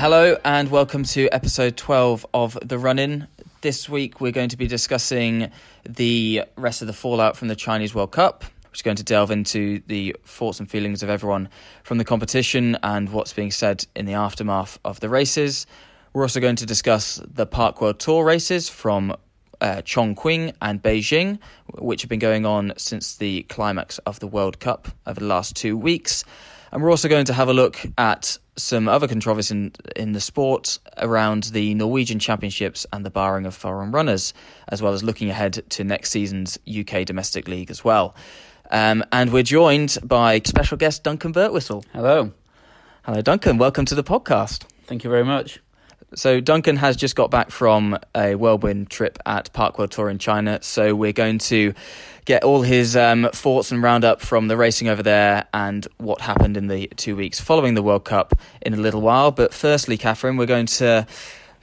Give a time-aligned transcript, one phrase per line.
[0.00, 3.28] Hello and welcome to episode 12 of The Run In.
[3.60, 5.50] This week we're going to be discussing
[5.86, 8.42] the rest of the fallout from the Chinese World Cup,
[8.72, 11.50] is going to delve into the thoughts and feelings of everyone
[11.82, 15.66] from the competition and what's being said in the aftermath of the races.
[16.14, 19.14] We're also going to discuss the Park World Tour races from
[19.60, 21.38] uh, Chongqing and Beijing,
[21.74, 25.56] which have been going on since the climax of the World Cup over the last
[25.56, 26.24] two weeks.
[26.72, 30.20] And we're also going to have a look at some other controversy in, in the
[30.20, 34.32] sport around the Norwegian Championships and the barring of foreign runners,
[34.68, 38.14] as well as looking ahead to next season's UK Domestic League as well.
[38.70, 41.84] Um, and we're joined by special guest Duncan Birtwistle.
[41.92, 42.32] Hello.
[43.02, 43.58] Hello, Duncan.
[43.58, 44.64] Welcome to the podcast.
[44.84, 45.60] Thank you very much.
[46.14, 50.18] So Duncan has just got back from a whirlwind trip at Park World Tour in
[50.18, 50.58] China.
[50.60, 51.72] So we're going to
[52.24, 56.56] get all his um, thoughts and roundup from the racing over there and what happened
[56.56, 59.30] in the two weeks following the World Cup in a little while.
[59.30, 61.06] But firstly, Katherine, we're going to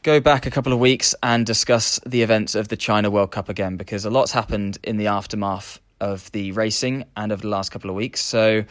[0.04, 3.50] go back a couple of weeks and discuss the events of the China World Cup
[3.50, 7.72] again because a lot's happened in the aftermath of the racing and of the last
[7.72, 8.22] couple of weeks.
[8.22, 8.64] So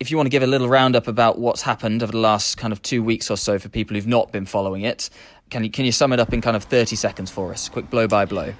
[0.00, 2.72] if you want to give a little roundup about what's happened over the last kind
[2.72, 5.10] of two weeks or so for people who've not been following it,
[5.50, 7.68] can you can you sum it up in kind of thirty seconds for us?
[7.68, 8.54] Quick blow by blow.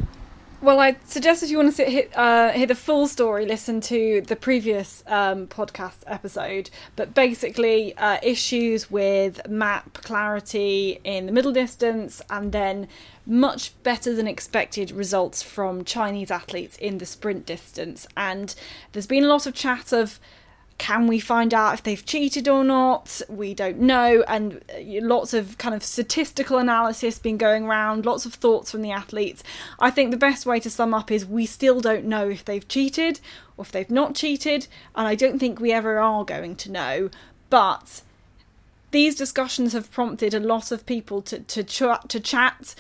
[0.63, 3.81] Well, I suggest if you want to sit, hit, uh, hear the full story, listen
[3.81, 6.71] to the previous um, podcast episode.
[6.95, 12.87] But basically, uh, issues with map clarity in the middle distance, and then
[13.27, 18.07] much better than expected results from Chinese athletes in the sprint distance.
[18.17, 18.55] And
[18.93, 20.21] there's been a lot of chat of
[20.83, 23.23] can we find out if they've cheated or not?
[23.29, 24.25] We don't know.
[24.27, 28.83] And uh, lots of kind of statistical analysis been going around, lots of thoughts from
[28.83, 29.45] the athletes.
[29.79, 32.67] I think the best way to sum up is we still don't know if they've
[32.67, 33.21] cheated
[33.57, 34.67] or if they've not cheated.
[34.97, 37.11] And I don't think we ever are going to know.
[37.49, 38.03] But
[38.91, 42.75] these discussions have prompted a lot of people to, to, ch- to chat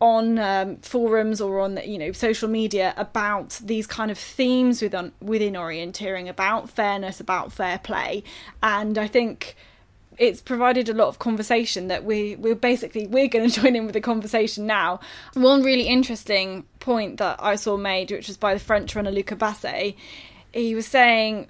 [0.00, 5.12] on um, forums or on you know social media about these kind of themes within
[5.20, 8.22] within orienteering about fairness about fair play.
[8.62, 9.56] And i think
[10.18, 13.86] it's provided a lot of conversation that we we're basically we're going to join in
[13.86, 15.00] with the conversation now.
[15.34, 19.36] One really interesting point that i saw made which was by the french runner luca
[19.36, 19.94] basset
[20.52, 21.48] he was saying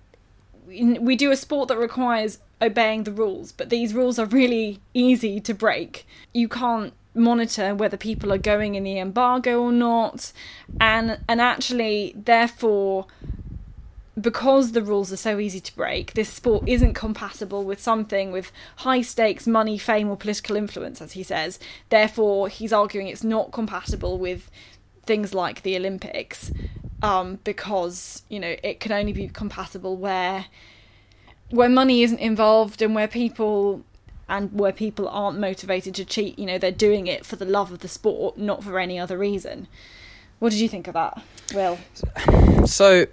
[0.66, 5.40] we do a sport that requires obeying the rules but these rules are really easy
[5.40, 6.06] to break.
[6.32, 10.32] You can't monitor whether people are going in the embargo or not.
[10.80, 13.06] And and actually therefore
[14.20, 18.50] because the rules are so easy to break this sport isn't compatible with something with
[18.78, 21.58] high stakes money fame or political influence as he says.
[21.88, 24.50] Therefore he's arguing it's not compatible with
[25.06, 26.52] things like the olympics
[27.02, 30.46] um, because you know it can only be compatible where
[31.50, 33.82] where money isn't involved and where people
[34.28, 37.72] and where people aren't motivated to cheat, you know, they're doing it for the love
[37.72, 39.68] of the sport, not for any other reason.
[40.38, 41.22] What did you think of that,
[41.54, 41.78] Will?
[42.66, 43.06] So,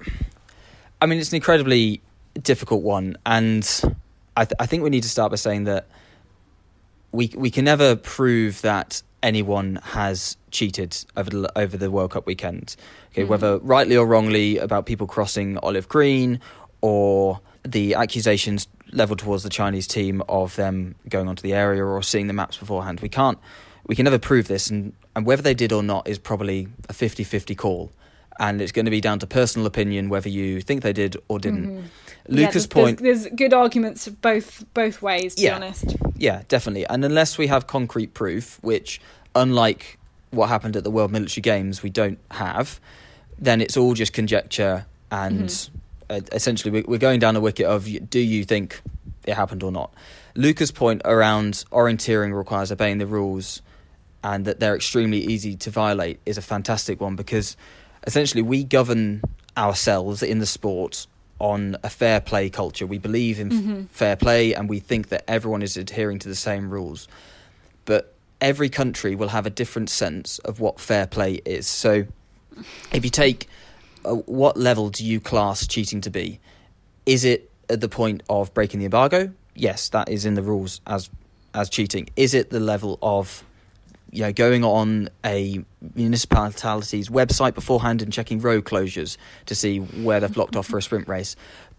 [1.01, 2.01] I mean, it's an incredibly
[2.41, 3.63] difficult one, and
[4.35, 5.87] I, th- I think we need to start by saying that
[7.11, 12.27] we we can never prove that anyone has cheated over the over the World Cup
[12.27, 12.75] weekend.
[13.11, 13.27] Okay, mm.
[13.27, 16.39] whether rightly or wrongly about people crossing olive green
[16.81, 22.01] or the accusations leveled towards the Chinese team of them going onto the area or
[22.03, 22.99] seeing the maps beforehand.
[22.99, 23.37] We can't,
[23.87, 26.93] we can never prove this, and, and whether they did or not is probably a
[26.93, 27.91] 50 50 call.
[28.37, 31.39] And it's going to be down to personal opinion whether you think they did or
[31.39, 31.67] didn't.
[31.67, 31.87] Mm-hmm.
[32.27, 32.99] Lucas' yeah, there's, point.
[32.99, 35.95] There's, there's, good arguments both both ways, to yeah, be honest.
[36.17, 36.85] Yeah, definitely.
[36.87, 38.99] And unless we have concrete proof, which,
[39.35, 39.97] unlike
[40.31, 42.81] what happened at the World Military Games, we don't have,
[43.39, 45.47] then it's all just conjecture and.
[45.49, 45.79] Mm-hmm
[46.09, 48.81] essentially we're going down the wicket of do you think
[49.25, 49.93] it happened or not.
[50.35, 53.61] Luca's point around orienteering requires obeying the rules
[54.23, 57.55] and that they're extremely easy to violate is a fantastic one because
[58.05, 59.22] essentially we govern
[59.57, 61.07] ourselves in the sport
[61.40, 62.85] on a fair play culture.
[62.85, 63.84] We believe in mm-hmm.
[63.85, 67.07] fair play and we think that everyone is adhering to the same rules.
[67.85, 71.67] But every country will have a different sense of what fair play is.
[71.67, 72.05] So
[72.91, 73.47] if you take uh,
[74.13, 76.40] what level do you class cheating to be?
[77.05, 79.31] Is it at the point of breaking the embargo?
[79.55, 81.09] Yes, that is in the rules as
[81.53, 82.09] as cheating.
[82.16, 83.43] Is it the level of
[84.11, 85.63] you know going on a
[85.96, 90.81] municipality's website beforehand and checking road closures to see where they've blocked off for a
[90.81, 91.35] sprint race?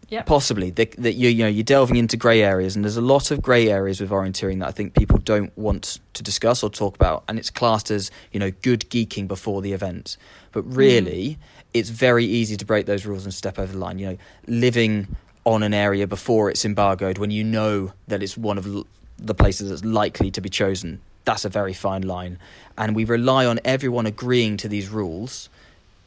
[0.08, 0.26] Yep.
[0.26, 3.31] Possibly that that you you know you're delving into grey areas, and there's a lot
[3.31, 6.94] of grey areas with orienteering that I think people don't want to discuss or talk
[6.94, 10.17] about, and it's classed as you know good geeking before the event,
[10.52, 11.38] but really.
[11.40, 13.98] Mm it's very easy to break those rules and step over the line.
[13.98, 15.08] You know, living
[15.44, 18.66] on an area before it's embargoed when you know that it's one of
[19.18, 21.00] the places that's likely to be chosen.
[21.24, 22.38] That's a very fine line,
[22.78, 25.48] and we rely on everyone agreeing to these rules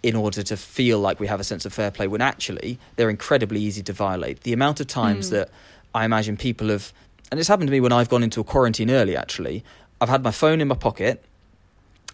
[0.02, 2.08] in order to feel like we have a sense of fair play.
[2.08, 4.42] When actually they're incredibly easy to violate.
[4.44, 5.32] The amount of times Mm.
[5.32, 5.50] that
[5.94, 6.94] I imagine people have,
[7.32, 9.16] and it's happened to me when I've gone into a quarantine early.
[9.18, 9.64] Actually,
[10.00, 11.22] I've had my phone in my pocket.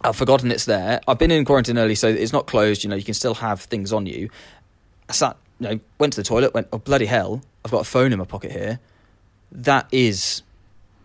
[0.01, 1.01] I've forgotten it's there.
[1.07, 2.83] I've been in quarantine early, so it's not closed.
[2.83, 4.29] You know, you can still have things on you.
[5.09, 7.85] I sat, you know, went to the toilet, went, oh bloody hell, I've got a
[7.85, 8.79] phone in my pocket here.
[9.51, 10.41] That is,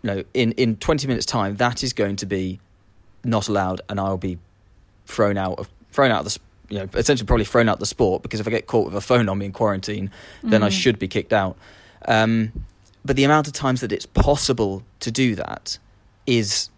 [0.03, 2.59] you know, in in twenty minutes' time, that is going to be
[3.23, 4.37] not allowed, and I'll be
[5.05, 6.39] thrown out of thrown out of the,
[6.69, 9.01] you know, essentially probably thrown out the sport because if I get caught with a
[9.01, 10.09] phone on me in quarantine,
[10.43, 10.71] then I Mm.
[10.81, 11.57] should be kicked out.
[12.07, 12.51] Um,
[13.05, 15.77] but the amount of times that it's possible to do that
[16.25, 16.69] is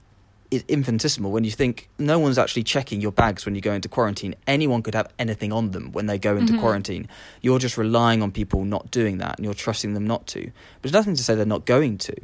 [0.56, 3.90] is infinitesimal when you think no one's actually checking your bags when you go into
[3.90, 4.36] quarantine.
[4.48, 6.60] Anyone could have anything on them when they go into Mhm.
[6.60, 7.08] quarantine.
[7.42, 10.42] You're just relying on people not doing that and you're trusting them not to.
[10.44, 10.52] But
[10.92, 12.16] there's nothing to say they're not going to.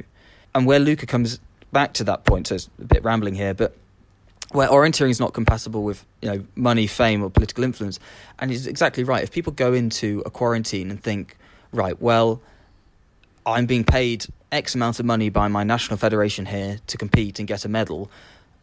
[0.54, 1.40] And where Luca comes
[1.72, 3.76] back to that point, so it's a bit rambling here, but
[4.52, 8.00] where orienteering is not compatible with you know money, fame, or political influence,
[8.40, 9.22] and he's exactly right.
[9.22, 11.36] If people go into a quarantine and think,
[11.72, 12.40] right, well,
[13.46, 17.48] I'm being paid X amount of money by my national federation here to compete and
[17.48, 18.10] get a medal.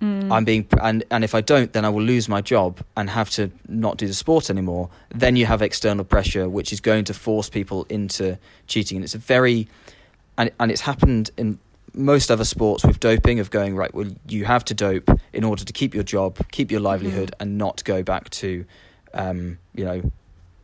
[0.01, 0.31] Mm.
[0.31, 3.29] I'm being and and if I don't, then I will lose my job and have
[3.31, 4.89] to not do the sport anymore.
[5.09, 8.38] Then you have external pressure, which is going to force people into
[8.68, 9.68] cheating, and it's a very
[10.38, 11.57] and and it's happened in
[11.94, 13.94] most other sports with doping of going right.
[13.94, 17.57] Well, you have to dope in order to keep your job, keep your livelihood, and
[17.57, 18.65] not go back to,
[19.15, 20.12] um, you know,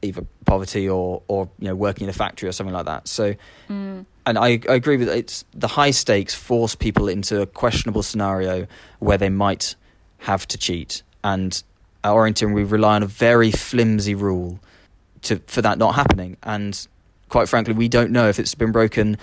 [0.03, 3.07] either poverty or or you know working in a factory or something like that.
[3.07, 3.33] So
[3.69, 4.05] Mm.
[4.25, 8.67] and I, I agree with it's the high stakes force people into a questionable scenario
[8.99, 9.75] where they might
[10.19, 11.63] have to cheat and
[12.03, 14.59] at orienteering we rely on a very flimsy rule
[15.21, 16.87] to for that not happening and
[17.29, 19.17] quite frankly we don't know if it's been broken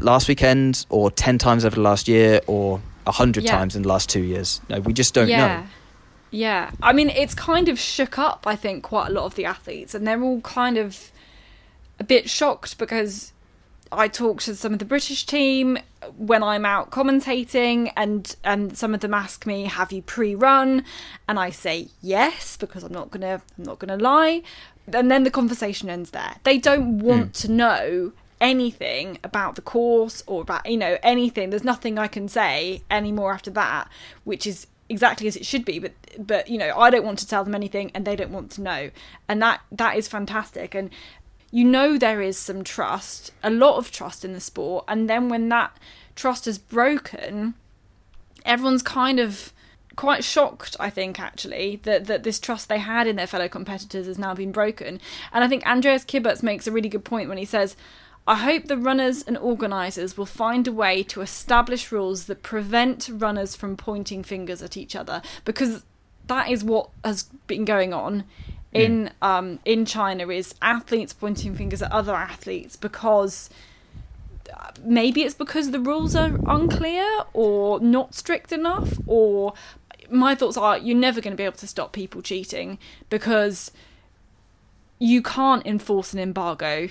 [0.00, 3.50] last weekend or 10 times over the last year or a 100 Yeah.
[3.52, 5.60] times in the last 2 years no we just don't yeah.
[5.60, 5.66] know
[6.34, 6.72] Yeah.
[6.82, 9.94] I mean, it's kind of shook up, I think, quite a lot of the athletes,
[9.94, 11.12] and they're all kind of
[12.00, 13.32] a bit shocked because
[13.92, 15.78] I talk to some of the British team
[16.16, 20.84] when I'm out commentating, and and some of them ask me, "Have you pre-run?"
[21.28, 24.42] And I say yes because I'm not gonna I'm not gonna lie,
[24.92, 26.36] and then the conversation ends there.
[26.42, 27.42] They don't want hmm.
[27.42, 31.50] to know anything about the course or about you know anything.
[31.50, 33.88] There's nothing I can say anymore after that,
[34.24, 37.26] which is exactly as it should be but but you know I don't want to
[37.26, 38.90] tell them anything and they don't want to know.
[39.28, 40.74] And that that is fantastic.
[40.74, 40.90] And
[41.50, 44.84] you know there is some trust a lot of trust in the sport.
[44.88, 45.76] And then when that
[46.14, 47.54] trust is broken
[48.44, 49.52] everyone's kind of
[49.96, 54.06] quite shocked i think actually that that this trust they had in their fellow competitors
[54.06, 55.00] has now been broken.
[55.32, 57.76] And i think andreas kyburz makes a really good point when he says
[58.26, 63.10] I hope the runners and organisers will find a way to establish rules that prevent
[63.12, 65.84] runners from pointing fingers at each other because
[66.26, 68.24] that is what has been going on
[68.72, 73.50] in um, in China is athletes pointing fingers at other athletes because
[74.52, 79.52] uh, maybe it's because the rules are unclear or not strict enough or
[80.10, 82.78] my thoughts are you're never going to be able to stop people cheating
[83.10, 83.70] because
[84.98, 86.88] you can't enforce an embargo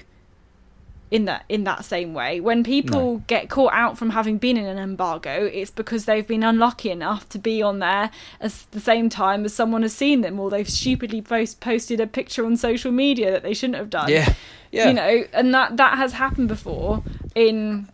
[1.12, 2.40] in that in that same way.
[2.40, 3.24] When people No.
[3.28, 7.30] get caught out from having been in an embargo, it's because they've been unlucky enough
[7.30, 8.10] to be on there
[8.42, 12.08] at the same time as someone has seen them, or they've stupidly post, posted a
[12.08, 14.10] picture on social media that they shouldn't have done.
[14.10, 14.34] yeah
[14.72, 17.04] yeah You know, and that that has happened before
[17.36, 17.90] in.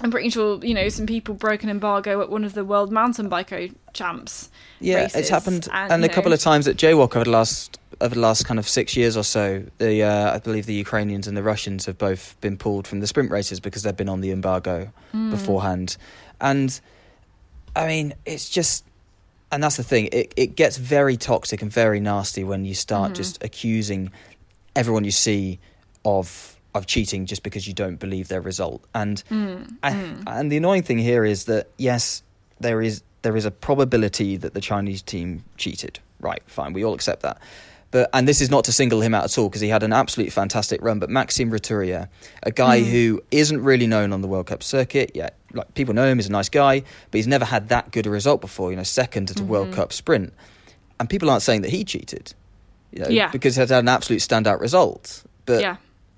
[0.00, 2.90] I'm pretty sure you know some people broke an embargo at one of the world
[2.90, 3.52] mountain bike
[3.92, 4.50] champs.
[4.80, 7.78] Yeah, races, it's happened, and, and, a couple of times at JWOC over the last
[8.04, 9.64] over the last kind of six years or so.
[9.78, 13.06] The uh, I believe the Ukrainians and the Russians have both been pulled from the
[13.06, 15.30] sprint races because they've been on the embargo Mm.
[15.30, 15.96] beforehand,
[16.40, 16.80] and
[17.74, 18.84] I mean it's just.
[19.52, 20.08] And that's the thing.
[20.12, 23.16] It it gets very toxic and very nasty when you start Mhm.
[23.16, 24.10] just accusing
[24.74, 25.60] everyone you see
[26.04, 28.82] of of cheating just because you don't believe their result.
[28.94, 30.22] And Mm, I, mm.
[30.26, 32.22] and the annoying thing here is that yes,
[32.58, 36.00] there is there is a probability that the Chinese team cheated.
[36.20, 37.38] Right, fine, we all accept that.
[37.94, 39.92] But and this is not to single him out at all because he had an
[39.92, 40.98] absolutely fantastic run.
[40.98, 42.08] But Maxime Rauturier,
[42.42, 42.90] a guy Mm.
[42.90, 46.26] who isn't really known on the World Cup circuit yet, like people know him, he's
[46.26, 48.72] a nice guy, but he's never had that good a result before.
[48.72, 49.74] You know, second at a World Mhm.
[49.74, 50.32] Cup sprint,
[50.98, 52.34] and people aren't saying that he cheated.
[52.90, 53.28] You know, Yeah.
[53.30, 55.22] because he had an absolute standout result.
[55.46, 55.76] But yeah.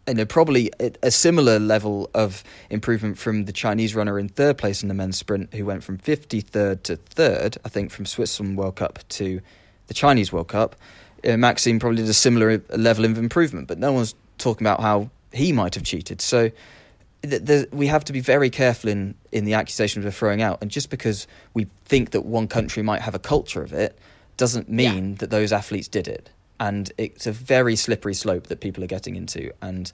[0.08, 4.56] you know, probably a, a similar level of improvement from the Chinese runner in third
[4.56, 8.56] place in the men's sprint, who went from 53rd to third, I think, from Switzerland
[8.56, 9.42] World Cup to
[9.88, 10.74] the Chinese World Cup.
[11.24, 15.10] Uh, Maxime probably did a similar level of improvement, but no one's talking about how
[15.32, 16.20] he might have cheated.
[16.20, 16.50] So
[17.22, 20.58] th- th- we have to be very careful in, in the accusations we're throwing out.
[20.60, 23.98] And just because we think that one country might have a culture of it
[24.36, 26.30] doesn't mean that those athletes did it.
[26.58, 29.52] And it's a very slippery slope that people are getting into.
[29.60, 29.92] And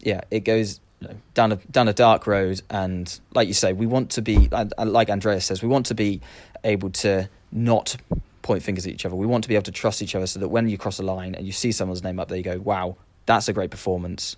[0.00, 2.60] yeah, it goes you know, down a down a dark road.
[2.68, 6.20] And like you say, we want to be like Andreas says, we want to be
[6.62, 7.96] able to not
[8.44, 9.16] point fingers at each other.
[9.16, 11.02] We want to be able to trust each other so that when you cross a
[11.02, 12.96] line and you see someone's name up there, you go, "Wow,
[13.26, 14.36] that's a great performance."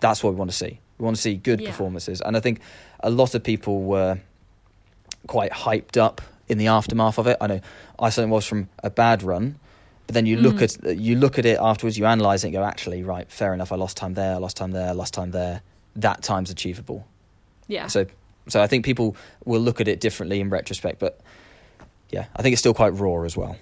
[0.00, 0.80] That's what we want to see.
[0.98, 1.68] We want to see good Yeah.
[1.70, 2.20] performances.
[2.22, 2.60] And I think
[3.00, 4.18] a lot of people were
[5.26, 7.36] quite hyped up in the aftermath of it.
[7.40, 7.60] I know
[7.98, 9.56] I certainly was from a bad run,
[10.06, 10.86] but then you look Mm.
[10.88, 13.70] at you look at it afterwards, you analyse it, and go, actually, right, fair enough.
[13.72, 15.62] I lost time there, I lost time there, I lost time there.
[15.96, 17.06] That time's achievable.
[17.68, 17.86] Yeah.
[17.88, 18.06] So,
[18.48, 21.20] so I think people will look at it differently in retrospect, but
[22.12, 23.56] yeah, I think it's still quite raw as well.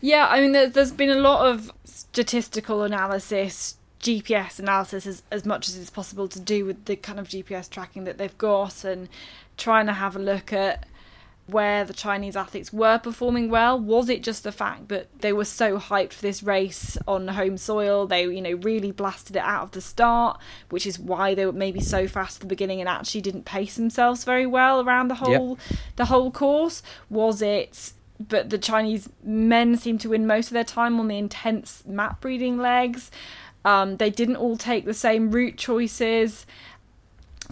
[0.00, 5.44] Yeah, I mean, there, there's been a lot of statistical analysis, GPS analysis, as, as
[5.44, 8.84] much as it's possible to do with the kind of GPS tracking that they've got,
[8.84, 9.08] and
[9.56, 10.86] trying to have a look at
[11.46, 13.78] where the Chinese athletes were performing well.
[13.78, 17.58] Was it just the fact that they were so hyped for this race on home
[17.58, 18.06] soil?
[18.06, 21.52] They, you know, really blasted it out of the start, which is why they were
[21.52, 25.16] maybe so fast at the beginning and actually didn't pace themselves very well around the
[25.16, 25.58] whole
[25.96, 26.82] the whole course.
[27.10, 27.92] Was it
[28.28, 32.24] but the Chinese men seem to win most of their time on the intense map
[32.24, 33.10] reading legs.
[33.64, 36.46] Um, they didn't all take the same route choices.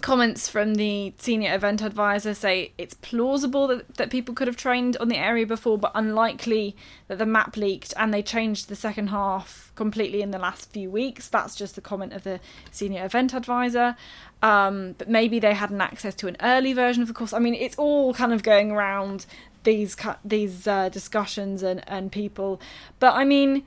[0.03, 4.97] Comments from the senior event advisor say it's plausible that, that people could have trained
[4.97, 6.75] on the area before, but unlikely
[7.07, 10.89] that the map leaked and they changed the second half completely in the last few
[10.91, 11.29] weeks.
[11.29, 13.95] That's just the comment of the senior event advisor.
[14.41, 17.31] Um, but maybe they hadn't access to an early version of the course.
[17.31, 19.25] I mean, it's all kind of going around
[19.63, 19.95] these
[20.25, 22.59] these uh, discussions and, and people.
[22.99, 23.63] But I mean,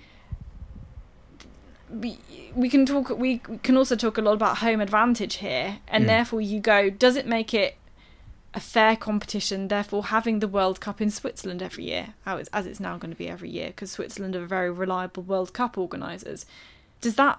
[1.91, 2.19] we,
[2.55, 3.11] we can talk.
[3.11, 6.09] We can also talk a lot about home advantage here, and Mm.
[6.09, 6.91] therefore you go.
[6.91, 7.77] Does it make it
[8.55, 9.69] a fair competition?
[9.69, 13.17] Therefore, having the World Cup in Switzerland every year, it's, as it's now going to
[13.17, 16.47] be every year, because Switzerland are very reliable World Cup organisers.
[17.01, 17.39] Does that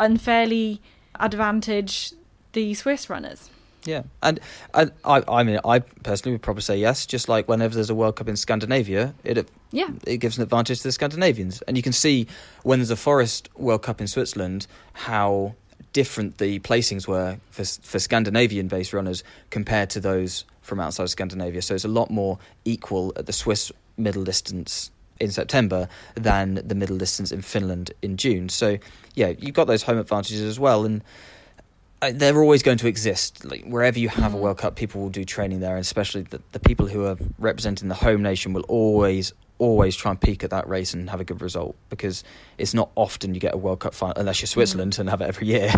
[0.00, 0.80] unfairly
[1.20, 2.12] advantage
[2.52, 3.50] the Swiss runners?
[3.84, 4.40] Yeah, and
[4.74, 7.06] I, I, I mean, I personally would probably say yes.
[7.06, 9.88] Just like whenever there's a World Cup in Scandinavia, it Yeah.
[10.06, 12.26] it gives an advantage to the Scandinavians, and you can see
[12.64, 15.54] when there's a Forest World Cup in Switzerland how
[15.92, 21.62] different the placings were for for Scandinavian-based runners compared to those from outside of Scandinavia.
[21.62, 26.74] So it's a lot more equal at the Swiss middle distance in September than the
[26.74, 28.48] middle distance in Finland in June.
[28.48, 28.78] So
[29.14, 31.02] yeah, you've got those home advantages as well, and
[32.00, 33.44] they're always going to exist.
[33.44, 34.40] Like wherever you have a Mhm.
[34.40, 37.88] World Cup, people will do training there, and especially the, the people who are representing
[37.88, 41.24] the home nation will always, always try and peak at that race and have a
[41.24, 42.22] good result because
[42.58, 45.24] it's not often you get a World Cup final unless you're Switzerland and have it
[45.24, 45.70] every year.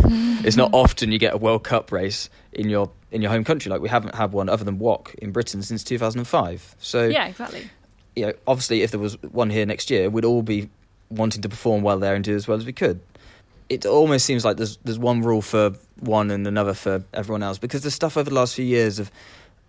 [0.44, 3.70] it's not often you get a World Cup race in your in your home country.
[3.70, 6.76] Like we haven't had one other than WOC in Britain since 2005.
[6.78, 7.70] So Yeah, exactly.
[8.14, 10.68] you know, obviously, if there was one here next year, we'd all be
[11.08, 13.00] wanting to perform well there and do as well as we could.
[13.70, 17.56] It almost seems like there's there's one rule for one and another for everyone else
[17.56, 19.10] because the stuff over the last few years of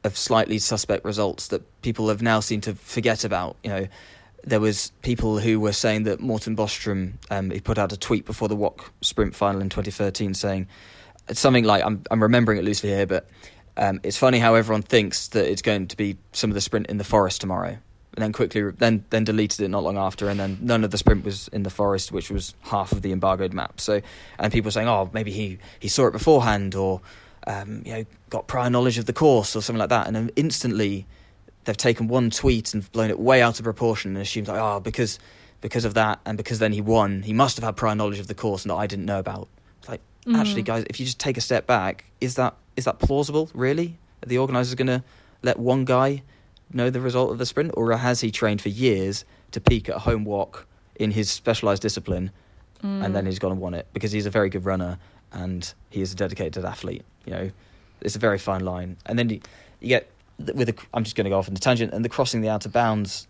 [0.03, 3.55] of slightly suspect results that people have now seemed to forget about.
[3.63, 3.88] You know,
[4.43, 8.25] there was people who were saying that Mårten Boström um, he put out a tweet
[8.25, 10.67] before the WOC sprint final in 2013 saying
[11.31, 13.29] something like I'm I'm remembering it loosely here, but
[13.77, 16.88] um, it's funny how everyone thinks that it's going to be some of the sprint
[16.88, 17.77] in the forest tomorrow,
[18.15, 20.98] and then quickly then then deleted it not long after, and then none of the
[20.98, 23.80] sprint was in the forest, which was half of the embargoed map.
[23.80, 24.01] So,
[24.38, 27.01] and people saying, oh, maybe he he saw it beforehand, or
[27.48, 30.32] um, you know, got prior knowledge of the course, or something like that, and then
[30.36, 31.06] instantly
[31.63, 34.80] they've taken one tweet and blown it way out of proportion and assumed like, oh,
[34.80, 35.20] because
[35.62, 38.27] because of that, and because then he won, he must have had prior knowledge of
[38.27, 39.48] the course and that I didn't know about.
[39.80, 40.01] It's like
[40.36, 40.65] actually, Mm.
[40.65, 43.50] guys, if you just take a step back, is that is that plausible?
[43.53, 45.03] Really, are the organisers going to
[45.44, 46.24] let one guy
[46.73, 49.95] know the result of the sprint, or has he trained for years to peak at
[49.95, 52.31] a home WOC in his specialised discipline,
[52.83, 53.27] and then Mm.
[53.27, 54.97] he's gone and won it because he's a very good runner
[55.31, 57.03] and he is a dedicated athlete.
[57.25, 57.51] You know,
[58.01, 59.39] it's a very fine line, and then you,
[59.79, 60.09] you get
[60.39, 62.49] with the, I'm just going to go off on the tangent and the crossing the
[62.49, 63.27] outer bounds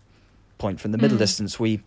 [0.58, 1.20] point from the middle Mm.
[1.20, 1.60] distance.
[1.60, 1.80] We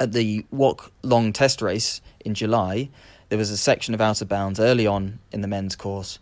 [0.00, 2.88] at the WOC long test race in July,
[3.28, 6.18] there was a section of outer bounds early on in the men's course,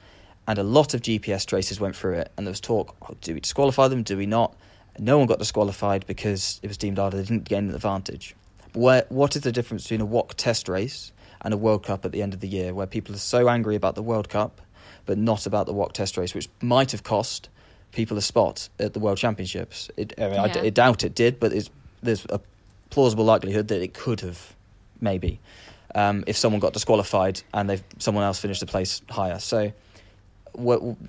[0.50, 2.32] and a lot of GPS traces went through it.
[2.36, 4.02] And there was talk: oh, do we disqualify them?
[4.02, 4.56] Do we not?
[4.98, 8.34] No one got disqualified because it was deemed either they didn't gain an advantage.
[8.72, 12.10] Where, what is the difference between a WOC test race and a World Cup at
[12.10, 14.60] the end of the year, where people are so angry about the World Cup,
[15.06, 17.48] but not about the WOC test race, which might have cost
[17.92, 19.88] people a spot at the World Championships?
[19.96, 20.62] It, I, mean, Yeah.
[20.62, 21.70] I doubt it did, but it's,
[22.02, 22.40] there's a
[22.90, 24.56] plausible likelihood that it could have,
[25.00, 25.38] maybe,
[25.94, 29.38] um, if someone got disqualified and they someone else finished a place higher.
[29.38, 29.72] So,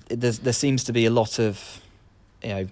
[0.09, 1.81] there's, there seems to be a lot of,
[2.43, 2.67] you know,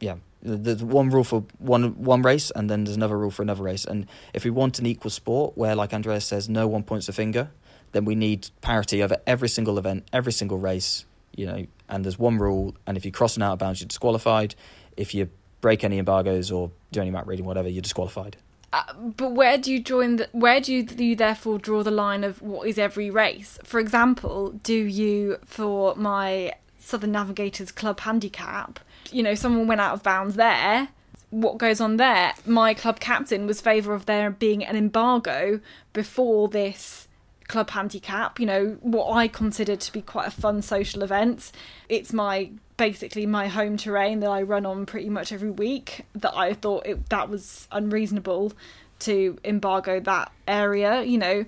[0.00, 3.62] yeah, there's one rule for one one race, and then there's another rule for another
[3.62, 3.84] race.
[3.84, 7.12] And if we want an equal sport, where like Andreas says, no one points a
[7.12, 7.50] finger,
[7.92, 11.04] then we need parity over every single event, every single race.
[11.34, 13.88] You know, and there's one rule, and if you cross an out of bounds, you're
[13.88, 14.54] disqualified.
[14.96, 15.28] If you
[15.60, 18.36] break any embargoes or do any map reading, whatever, you're disqualified.
[18.76, 21.90] Uh, but where do you join the, where do you, do you therefore draw the
[21.90, 23.58] line of what is every race?
[23.64, 28.78] For example do you for my southern navigators club handicap
[29.10, 30.88] you know someone went out of bounds there
[31.30, 32.34] what goes on there?
[32.46, 35.60] My club captain was favour of there being an embargo
[35.92, 37.05] before this
[37.48, 41.52] club handicap you know what i consider to be quite a fun social event.
[41.88, 46.36] It's my basically my home terrain that I run on pretty much every week that
[46.36, 48.52] I thought it, that was unreasonable
[48.98, 51.44] to embargo that area you know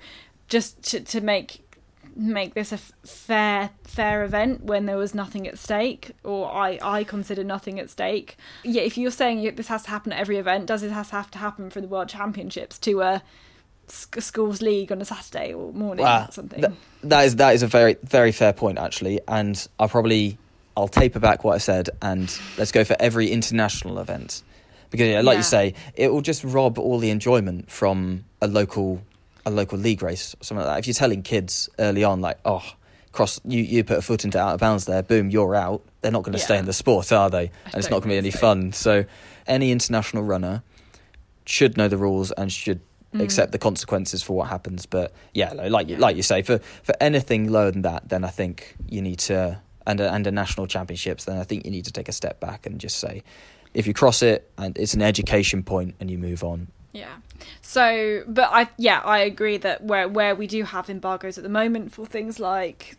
[0.49, 1.65] just to, to make
[2.17, 7.05] make this a fair fair event when there was nothing at stake or I I
[7.05, 8.37] consider nothing at stake.
[8.65, 11.31] Yeah if you're saying this has to happen at every event does it has have
[11.33, 13.23] to happen for the world championships to a
[13.91, 17.67] schools league on a Saturday or morning or something th- that is that is a
[17.67, 20.39] very very fair point actually and I'll probably
[20.79, 24.45] I'll taper back what I said and let's go for every international event.
[24.91, 25.39] Because, yeah, like yeah.
[25.39, 29.03] you say, it will just rob all the enjoyment from a local
[29.45, 30.79] a local league race or something like that.
[30.79, 32.63] If you're telling kids early on, like, oh,
[33.11, 35.83] cross you, you put a foot into out of bounds there, boom, you're out.
[36.01, 36.45] They're not going to yeah.
[36.45, 37.51] stay in the sport, are they?
[37.65, 38.39] And it's not going to be any so.
[38.39, 38.73] fun.
[38.73, 39.05] So,
[39.49, 40.63] any international runner
[41.45, 42.81] should know the rules and should
[43.15, 43.23] mm.
[43.23, 44.87] accept the consequences for what happens.
[44.87, 48.77] But yeah, like like you say, for for anything lower than that, then I think
[48.89, 51.93] you need to and a, and a national championships, then I think you need to
[51.93, 53.23] take a step back and just say,
[53.73, 56.69] if you cross it and it's an education point and you move on.
[56.93, 57.17] Yeah.
[57.63, 61.51] So, but I yeah I agree that where where we do have embargoes at the
[61.51, 62.97] moment for things like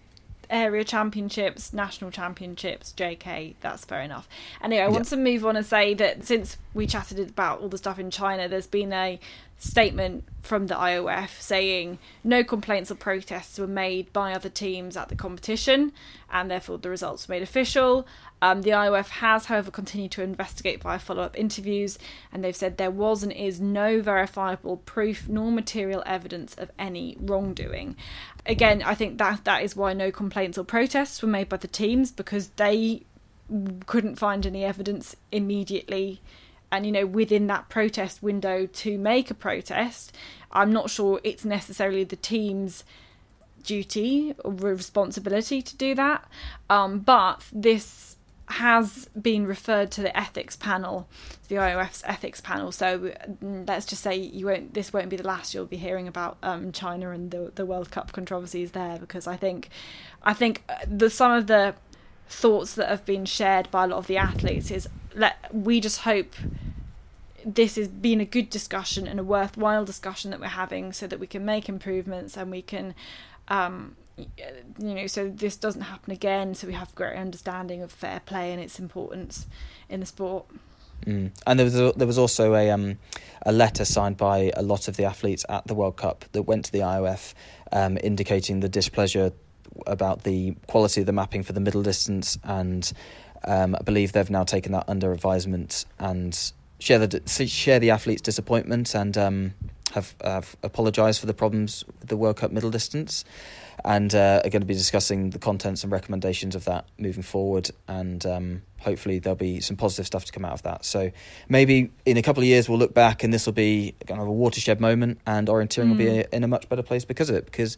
[0.50, 4.28] area championships, national championships, JK, that's fair enough.
[4.62, 7.78] Anyway, I want to move on and say that since we chatted about all the
[7.78, 9.20] stuff in China, there's been a
[9.60, 15.10] statement from the IOF saying no complaints or protests were made by other teams at
[15.10, 15.92] the competition
[16.32, 18.08] and therefore the results were made official.
[18.42, 22.00] Um, the IOF has, however, continued to investigate via follow up interviews
[22.32, 27.18] and they've said there was and is no verifiable proof nor material evidence of any
[27.20, 27.96] wrongdoing.
[28.46, 31.68] Again, I think that that is why no complaints or protests were made by the
[31.68, 33.04] teams because they
[33.86, 36.22] couldn't find any evidence immediately
[36.72, 40.16] and you know within that protest window to make a protest
[40.52, 42.84] i'm not sure it's necessarily the team's
[43.64, 46.28] duty or responsibility to do that
[46.70, 48.18] um, but this
[48.50, 51.08] has been referred to the ethics panel
[51.50, 52.72] the IOF's ethics panel.
[52.72, 53.12] So
[53.44, 56.38] mm, let's just say you won't this won't be the last you'll be hearing about
[56.42, 59.70] um, China and the the World Cup controversies there because I think
[60.24, 61.76] I think uh, the some of the
[62.28, 66.02] thoughts that have been shared by a lot of the athletes is let we just
[66.02, 66.36] hope
[67.44, 71.20] this has been a good discussion and a worthwhile discussion that we're having so that
[71.20, 72.94] we can make improvements and we can
[73.48, 73.96] um,
[74.80, 78.52] you know so this doesn't happen again so we have great understanding of fair play
[78.52, 79.48] and its importance
[79.90, 80.46] in the sport
[81.06, 81.32] mm.
[81.48, 82.98] and there was a, there was also a um,
[83.46, 86.66] a letter signed by a lot of the athletes at the World Cup that went
[86.66, 87.34] to the IOF
[87.72, 89.32] um, indicating the displeasure
[89.88, 92.92] about the quality of the mapping for the middle distance, and
[93.44, 98.22] um, I believe they've now taken that under advisement and share the share the athletes'
[98.22, 99.54] disappointment and um,
[99.92, 103.26] have have apologised for the problems with the World Cup middle distance,
[103.86, 107.70] and uh, are going to be discussing the contents and recommendations of that moving forward,
[107.88, 110.86] and um, hopefully there'll be some positive stuff to come out of that.
[110.86, 111.12] So
[111.48, 114.28] maybe in a couple of years we'll look back and this will be kind of
[114.28, 115.90] a watershed moment, and orienteering mm.
[115.90, 116.30] will be mm.
[116.34, 117.78] in a much better place because of it, because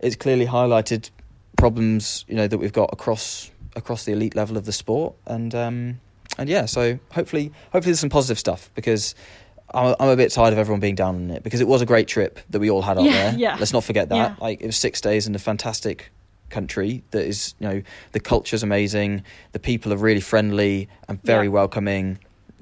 [0.00, 1.10] it's clearly highlighted
[1.56, 5.54] problems you know that we've got across across the elite level of the sport, and
[5.54, 6.00] um,
[6.38, 9.14] and yeah, so hopefully hopefully there's some positive stuff because.
[9.72, 11.86] I'm, I'm a bit tired of everyone being down on it because it was a
[11.86, 13.38] great trip that we all had up yeah, there.
[13.38, 13.56] Yeah.
[13.58, 14.14] Let's not forget that.
[14.14, 14.34] Yeah.
[14.38, 16.12] Like it was six days in a fantastic
[16.48, 21.46] country that is, you know, the culture's amazing, the people are really friendly and very
[21.46, 21.52] yeah.
[21.52, 22.18] welcoming.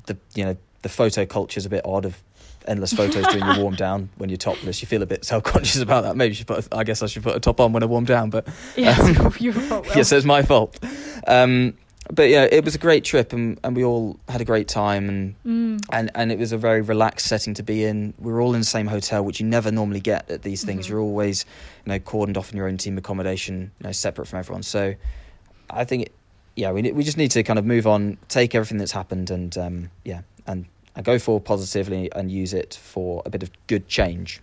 [0.07, 2.23] The you know the photo culture is a bit odd of
[2.67, 4.83] endless photos during your warm down when you're topless.
[4.83, 6.17] You feel a bit self conscious about that.
[6.17, 6.69] Maybe you should put.
[6.73, 8.31] I guess I should put a top on when I warm down.
[8.31, 9.87] But yes, um, your fault.
[9.97, 10.79] Yes, it's my fault.
[11.27, 11.75] Um,
[12.13, 15.09] but yeah, it was a great trip, and, and we all had a great time,
[15.09, 15.85] and mm.
[15.91, 18.13] and and it was a very relaxed setting to be in.
[18.19, 20.85] We were all in the same hotel, which you never normally get at these things.
[20.85, 20.93] Mm-hmm.
[20.93, 21.47] You're always,
[21.87, 24.63] you know, cordoned off in your own team accommodation, you know, separate from everyone.
[24.63, 24.95] So,
[25.71, 26.13] I think, it,
[26.55, 29.57] yeah, we we just need to kind of move on, take everything that's happened, and
[29.57, 33.89] um, yeah, and and go forward positively and use it for a bit of good
[33.89, 34.41] change.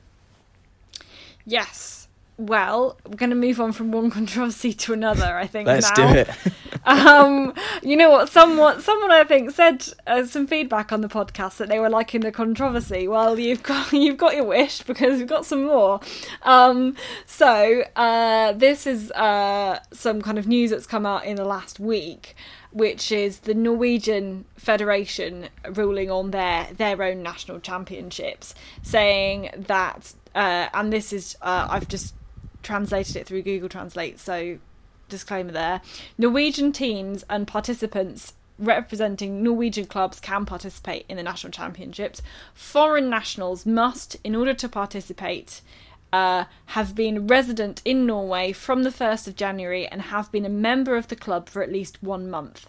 [1.45, 1.99] Yes.
[2.39, 5.38] Well, we're going to move on from one controversy to another.
[5.38, 5.67] I think.
[5.67, 6.13] Let's now.
[6.13, 6.30] do it.
[6.86, 8.30] um, you know what?
[8.30, 12.21] Someone, someone I think said uh, some feedback on the podcast that they were liking
[12.21, 13.10] the controversy.
[13.10, 15.99] Well, you've got you've got your wish because we've got some more.
[16.43, 21.45] Um, so uh, this is uh, some kind of news that's come out in the
[21.45, 22.36] last week,
[22.71, 30.69] which is the Norwegian Federation ruling on their their own national championships, saying that, uh,
[30.73, 32.13] and this is uh, I've just
[32.63, 34.60] translated it through Google Translate, so
[35.08, 35.82] disclaimer there.
[36.17, 42.22] Norwegian teams and participants representing Norwegian clubs can participate in the national championships.
[42.54, 45.62] Foreign nationals must, in order to participate,
[46.12, 50.50] uh, have been resident in Norway from the 1st of January and have been a
[50.50, 52.67] member of the club for at least one month.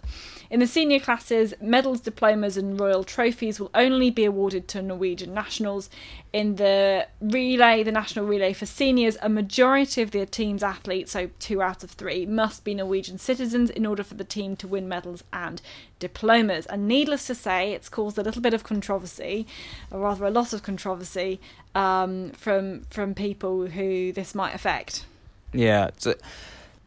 [0.50, 5.32] In the senior classes, medals, diplomas, and royal trophies will only be awarded to Norwegian
[5.32, 5.88] nationals.
[6.32, 11.30] In the relay, the national relay for seniors, a majority of the team's athletes, so
[11.38, 14.88] two out of three, must be Norwegian citizens in order for the team to win
[14.88, 15.62] medals and
[16.00, 16.66] diplomas.
[16.66, 19.46] And needless to say, it's caused a little bit of controversy,
[19.92, 21.40] or rather a lot of controversy,
[21.74, 25.04] um, from from people who this might affect.
[25.52, 25.90] Yeah.
[25.98, 26.14] So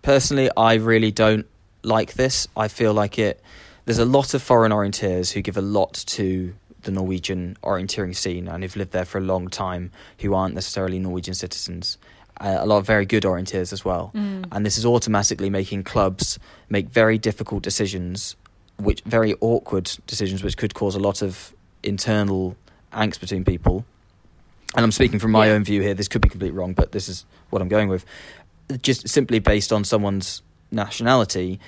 [0.01, 1.45] personally, I really don't
[1.83, 2.47] like this.
[2.55, 3.41] I feel like it.
[3.85, 8.47] There's a lot of foreign orienteers who give a lot to the Norwegian orienteering scene
[8.47, 11.97] and who've lived there for a long time who aren't necessarily Norwegian citizens.
[12.39, 14.11] Uh, a lot of very good orienteers as well.
[14.13, 14.45] Mm.
[14.51, 18.35] And this is automatically making clubs make very difficult decisions,
[18.77, 22.55] which very awkward decisions, which could cause a lot of internal
[22.91, 23.85] angst between people.
[24.75, 25.53] And I'm speaking from my Yeah.
[25.53, 25.93] own view here.
[25.93, 28.05] This could be completely wrong, but this is what I'm going with.
[28.81, 31.59] Just simply based on someone's nationality,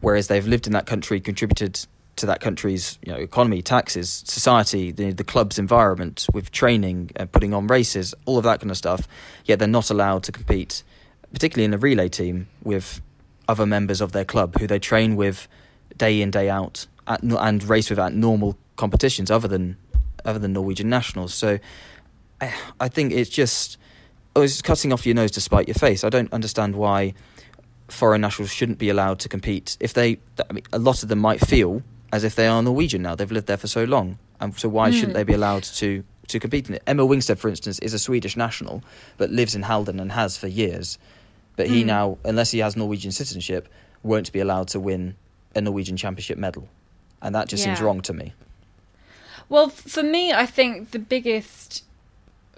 [0.00, 1.86] whereas they've lived in that country, contributed
[2.16, 7.26] to that country's you know economy, taxes, society, the the club's environment, with training, uh,
[7.26, 9.08] putting on races, all of that kind of stuff.
[9.46, 10.84] Yet they're not allowed to compete,
[11.32, 13.00] particularly in a relay team, with
[13.48, 15.48] other members of their club who they train with
[15.98, 19.76] day in day out at, and race with at normal competitions, other than
[20.24, 21.34] other than Norwegian nationals.
[21.34, 21.58] So
[22.40, 23.76] I, I think it's just
[24.36, 26.04] oh, it's cutting off your nose to spite your face.
[26.04, 27.14] I don't understand why
[27.88, 30.18] foreign nationals shouldn't be allowed to compete if they.
[30.48, 33.14] I mean, a lot of them might feel as if they are Norwegian now.
[33.14, 35.16] They've lived there for so long, and so why shouldn't Mm.
[35.16, 36.82] they be allowed to to compete in it?
[36.86, 38.82] Emil Wingstedt, for instance, is a Swedish national,
[39.18, 40.98] but lives in Halden and has for years.
[41.56, 41.86] But he Mm.
[41.86, 43.68] now, unless he has Norwegian citizenship,
[44.02, 45.14] won't be allowed to win
[45.54, 46.68] a Norwegian championship medal,
[47.22, 48.32] and that just seems wrong to me.
[49.48, 51.84] Well, for me, I think the biggest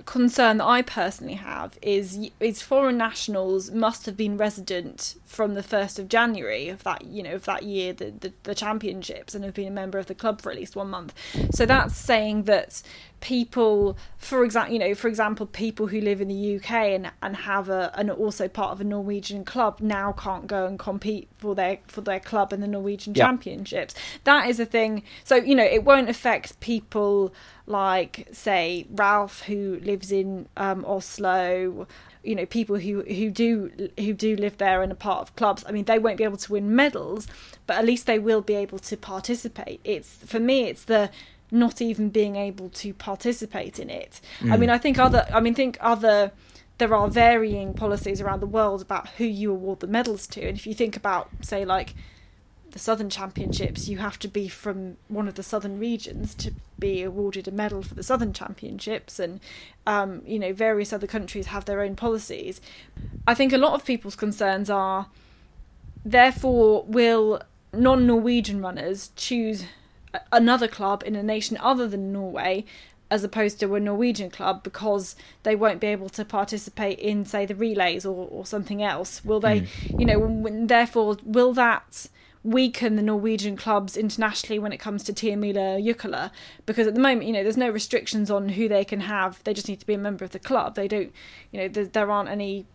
[0.05, 5.63] concern that I personally have is is foreign nationals must have been resident from the
[5.63, 9.45] first of January of that you know of that year the, the the championships and
[9.45, 11.15] have been a member of the club for at least one month.
[11.53, 12.83] So that's saying that
[13.21, 17.37] people, for example, you know, for example, people who live in the UK and and
[17.37, 21.29] have a and are also part of a Norwegian club now can't go and compete
[21.39, 23.27] for their for their club in the Norwegian Yeah.
[23.27, 23.95] championships.
[24.25, 25.03] That is a thing.
[25.25, 27.35] So you know, it won't affect people
[27.67, 31.87] like say Ralph who lives in um, Oslo.
[32.23, 35.65] You know, people who who do who do live there and are part of clubs.
[35.69, 37.29] I mean, they won't be able to win medals,
[37.67, 39.81] but at least they will be able to participate.
[39.85, 41.11] It's for me, it's the
[41.51, 44.21] not even being able to participate in it.
[44.41, 44.59] I Mm.
[44.61, 45.27] mean, I think other.
[45.33, 46.33] I mean, think other.
[46.79, 50.59] There are varying policies around the world about who you award the medals to, and
[50.59, 51.95] if you think about, say, like
[52.73, 57.03] the Southern Championships, you have to be from one of the southern regions to be
[57.03, 59.41] awarded a medal for the Southern Championships, and
[59.87, 62.61] um, you know various other countries have their own policies.
[63.27, 65.07] I think a lot of people's concerns are,
[66.05, 67.41] therefore, will
[67.73, 69.65] non-Norwegian runners choose
[70.33, 72.65] another club in a nation other than Norway?
[73.09, 77.47] As opposed to a Norwegian club, because they won't be able to participate in, say,
[77.47, 79.25] the relays or, or something else.
[79.25, 80.01] Will they, Mm.
[80.01, 82.09] you know, therefore, will that
[82.43, 86.33] weaken the Norwegian clubs internationally when it comes to Tiomila Jukola?
[86.65, 89.41] Because at the moment, you know, there's no restrictions on who they can have.
[89.45, 90.75] They just need to be a member of the club.
[90.75, 91.13] They don't,
[91.53, 92.67] you know, there, there aren't any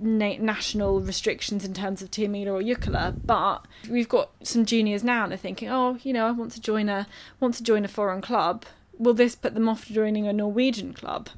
[0.00, 3.14] na- national restrictions in terms of Tiomila or Jukola.
[3.24, 6.60] But we've got some juniors now, and they're thinking, oh, you know, I want to
[6.60, 7.06] join a
[7.40, 8.64] want to join a foreign club.
[8.98, 11.30] Will this put them off joining a Norwegian club?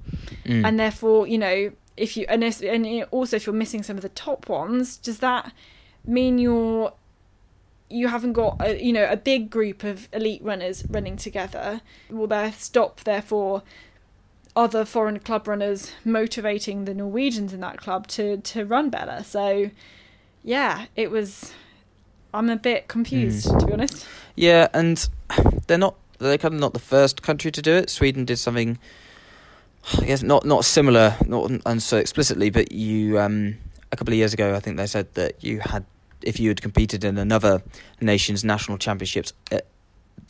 [0.45, 0.67] Mm.
[0.67, 4.03] and therefore you know if you and, if, and also if you're missing some of
[4.03, 5.53] the top ones does that
[6.05, 6.93] mean you're
[7.89, 12.27] you haven't got a, you know a big group of elite runners running together will
[12.27, 13.63] there stop therefore
[14.55, 19.71] other foreign club runners motivating the Norwegians in that club to to run better so
[20.45, 21.53] yeah it was
[22.35, 23.61] I'm a bit confused Mm.
[23.61, 25.09] to be honest Yeah, and
[25.67, 27.91] they're not they're kind of not the first country to do it.
[27.91, 28.79] Sweden did something
[30.01, 33.57] I guess not not similar, not and so explicitly, but you um,
[33.91, 35.85] a couple of years ago, I think they said that you had
[36.23, 37.63] if you had competed in another
[38.01, 39.33] nation's national championships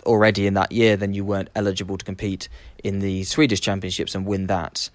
[0.05, 2.49] already in that year, then you weren't eligible to compete
[2.83, 4.91] in the Swedish championships and win that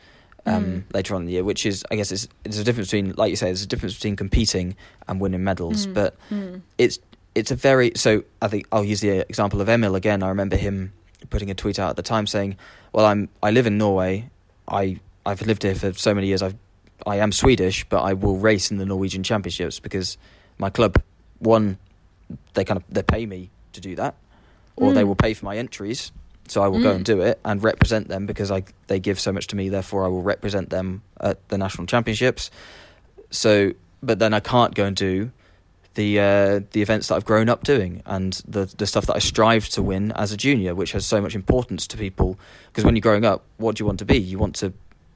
[0.45, 0.93] um, mm.
[0.93, 1.43] later on in the year.
[1.43, 3.95] Which is, I guess, it's, there's a difference between, like you say, there's a difference
[3.95, 4.75] between competing
[5.07, 5.87] and winning medals.
[5.87, 5.93] Mm.
[5.93, 6.61] But mm.
[6.77, 6.99] it's
[7.35, 8.23] it's a very so.
[8.41, 10.23] I think I'll use the example of Emil again.
[10.23, 10.93] I remember him
[11.29, 12.57] putting a tweet out at the time saying,
[12.93, 14.29] "Well, I'm I live in Norway.
[14.67, 16.41] I I've lived here for so many years.
[16.41, 16.55] I've
[17.05, 20.17] I am Swedish, but I will race in the Norwegian Championships because
[20.57, 21.01] my club,
[21.39, 21.77] one,
[22.53, 24.15] they kind of they pay me to do that,
[24.77, 24.95] or mm.
[24.95, 26.11] they will pay for my entries,
[26.47, 26.83] so I will mm.
[26.83, 29.69] go and do it and represent them because I they give so much to me.
[29.69, 32.49] Therefore, I will represent them at the national championships.
[33.29, 35.31] So, but then I can't go and do
[35.95, 39.19] the uh, the events that I've grown up doing and the the stuff that I
[39.19, 42.39] strive to win as a junior, which has so much importance to people.
[42.67, 44.17] Because when you're growing up, what do you want to be?
[44.17, 44.71] You want to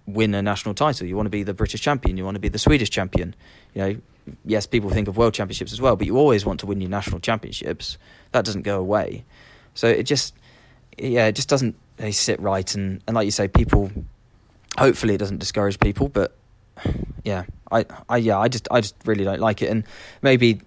[0.05, 1.07] win a national title.
[1.07, 2.17] You want to be the British champion.
[2.17, 3.35] You want to be the Swedish champion.
[3.73, 4.01] You know,
[4.43, 6.89] yes, people think of world championships as well, but you always want to win your
[6.89, 7.97] national championships.
[8.31, 9.23] That doesn't go away.
[9.73, 10.33] So it just,
[10.97, 12.73] yeah, it just doesn't they sit right.
[12.75, 13.91] And, and like you say, people,
[14.77, 16.35] hopefully it doesn't discourage people, but
[17.23, 19.69] yeah, I, I, yeah, I just, I just really don't like it.
[19.69, 19.83] And
[20.21, 20.61] maybe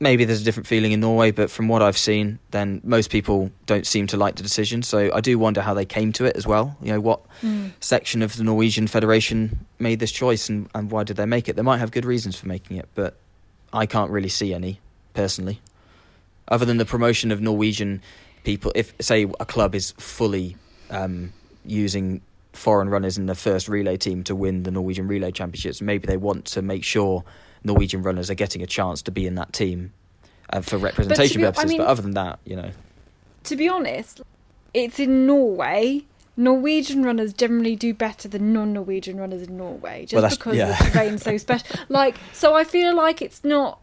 [0.00, 3.50] maybe there's a different feeling in Norway, but from what I've seen, then most people
[3.66, 4.82] don't seem to like the decision.
[4.82, 6.76] So I do wonder how they came to it as well.
[6.82, 7.70] You know, what mm.
[7.80, 11.56] section of the Norwegian Federation made this choice and, and why did they make it?
[11.56, 13.16] They might have good reasons for making it, but
[13.72, 14.80] I can't really see any
[15.14, 15.60] personally.
[16.48, 18.02] Other than the promotion of Norwegian
[18.44, 20.56] people, if, say, a club is fully
[20.90, 21.32] um,
[21.64, 22.20] using
[22.52, 26.16] foreign runners in the first relay team to win the Norwegian Relay Championships, maybe they
[26.16, 27.24] want to make sure
[27.64, 29.92] Norwegian runners are getting a chance to be in that team
[30.50, 31.64] uh, for representation but be, purposes.
[31.64, 32.70] I mean, but other than that, you know.
[33.44, 34.20] To be honest,
[34.72, 36.02] it's in Norway.
[36.36, 40.76] Norwegian runners generally do better than non-Norwegian runners in Norway, just well, because yeah.
[40.76, 41.78] the terrain's so special.
[41.88, 43.80] Like, so I feel like it's not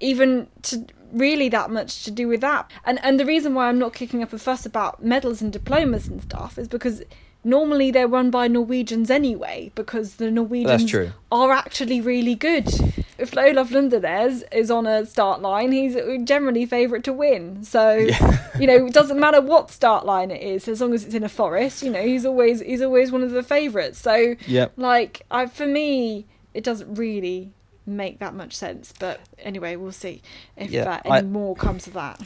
[0.00, 2.70] even to really that much to do with that.
[2.84, 6.08] And and the reason why I'm not kicking up a fuss about medals and diplomas
[6.08, 7.02] and stuff is because
[7.44, 10.94] normally they're run by Norwegians anyway because the Norwegians
[11.30, 12.68] are actually really good.
[13.16, 17.64] If Olav Lundanes is on a start line, he's generally favourite to win.
[17.64, 18.48] So yeah.
[18.58, 21.24] you know, it doesn't matter what start line it is, as long as it's in
[21.24, 21.82] a forest.
[21.82, 23.98] You know, he's always he's always one of the favourites.
[23.98, 27.52] So yeah, like I for me, it doesn't really
[27.88, 28.92] make that much sense.
[28.98, 30.22] But anyway, we'll see
[30.56, 32.20] if yeah, uh, any I, more comes of that.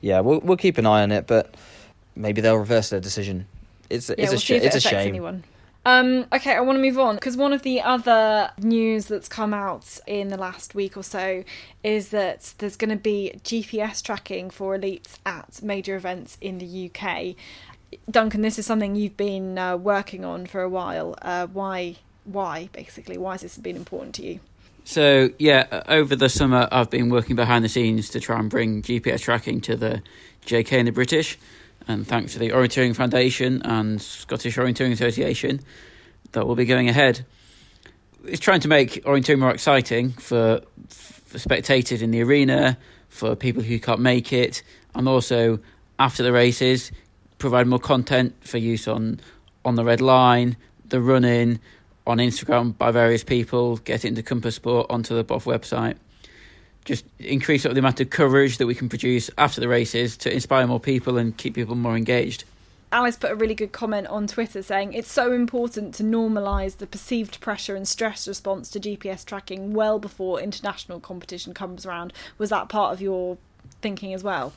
[0.00, 1.54] Yeah, we'll we'll keep an eye on it, but
[2.14, 3.46] maybe they'll reverse their decision
[3.90, 5.08] it's yeah, it's we'll a sh- it it's a shame.
[5.08, 5.44] Anyone.
[5.84, 9.54] Um, okay, I want to move on because one of the other news that's come
[9.54, 11.44] out in the last week or so
[11.84, 16.90] is that there's going to be GPS tracking for elites at major events in the
[16.90, 17.36] UK.
[18.10, 21.14] Duncan, this is something you've been uh, working on for a while.
[21.22, 21.96] Uh, why?
[22.24, 23.16] Why basically?
[23.16, 24.40] Why has this been important to you?
[24.86, 28.82] So yeah, over the summer I've been working behind the scenes to try and bring
[28.82, 30.00] GPS tracking to the
[30.46, 31.36] JK and the British
[31.88, 35.60] and thanks to the Orienteering Foundation and Scottish Orienteering Association,
[36.32, 37.26] that will be going ahead.
[38.24, 43.64] It's trying to make orienteering more exciting for, for spectators in the arena, for people
[43.64, 44.62] who can't make it,
[44.94, 45.58] and also
[45.98, 46.92] after the races,
[47.38, 49.18] provide more content for use on
[49.64, 51.58] on the red line, the running,
[52.06, 55.96] on Instagram by various people, get into Compass Sport onto the BOF website
[56.86, 60.66] just increase the amount of coverage that we can produce after the races to inspire
[60.66, 62.44] more people and keep people more engaged.
[62.92, 66.86] Alice put a really good comment on Twitter saying it's so important to normalise the
[66.86, 72.12] perceived pressure and stress response to GPS tracking well before international competition comes around.
[72.38, 73.36] Was that part of your
[73.82, 74.52] thinking as well?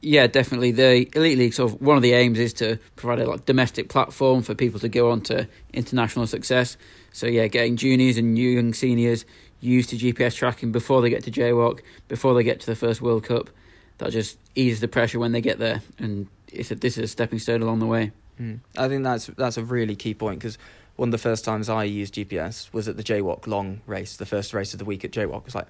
[0.00, 0.70] Yeah, definitely.
[0.70, 3.88] The elite league sort of one of the aims is to provide a like domestic
[3.88, 6.76] platform for people to go on to international success.
[7.12, 9.24] So yeah, getting juniors and new young seniors
[9.60, 13.02] used to GPS tracking before they get to JWOC, before they get to the first
[13.02, 13.50] World Cup.
[13.98, 17.08] That just eases the pressure when they get there, and it's a, this is a
[17.08, 18.12] stepping stone along the way.
[18.40, 18.60] Mm.
[18.76, 20.56] I think that's that's a really key point because
[20.94, 24.26] one of the first times I used GPS was at the JWOC long race, the
[24.26, 25.46] first race of the week at JWOC.
[25.46, 25.66] It's like,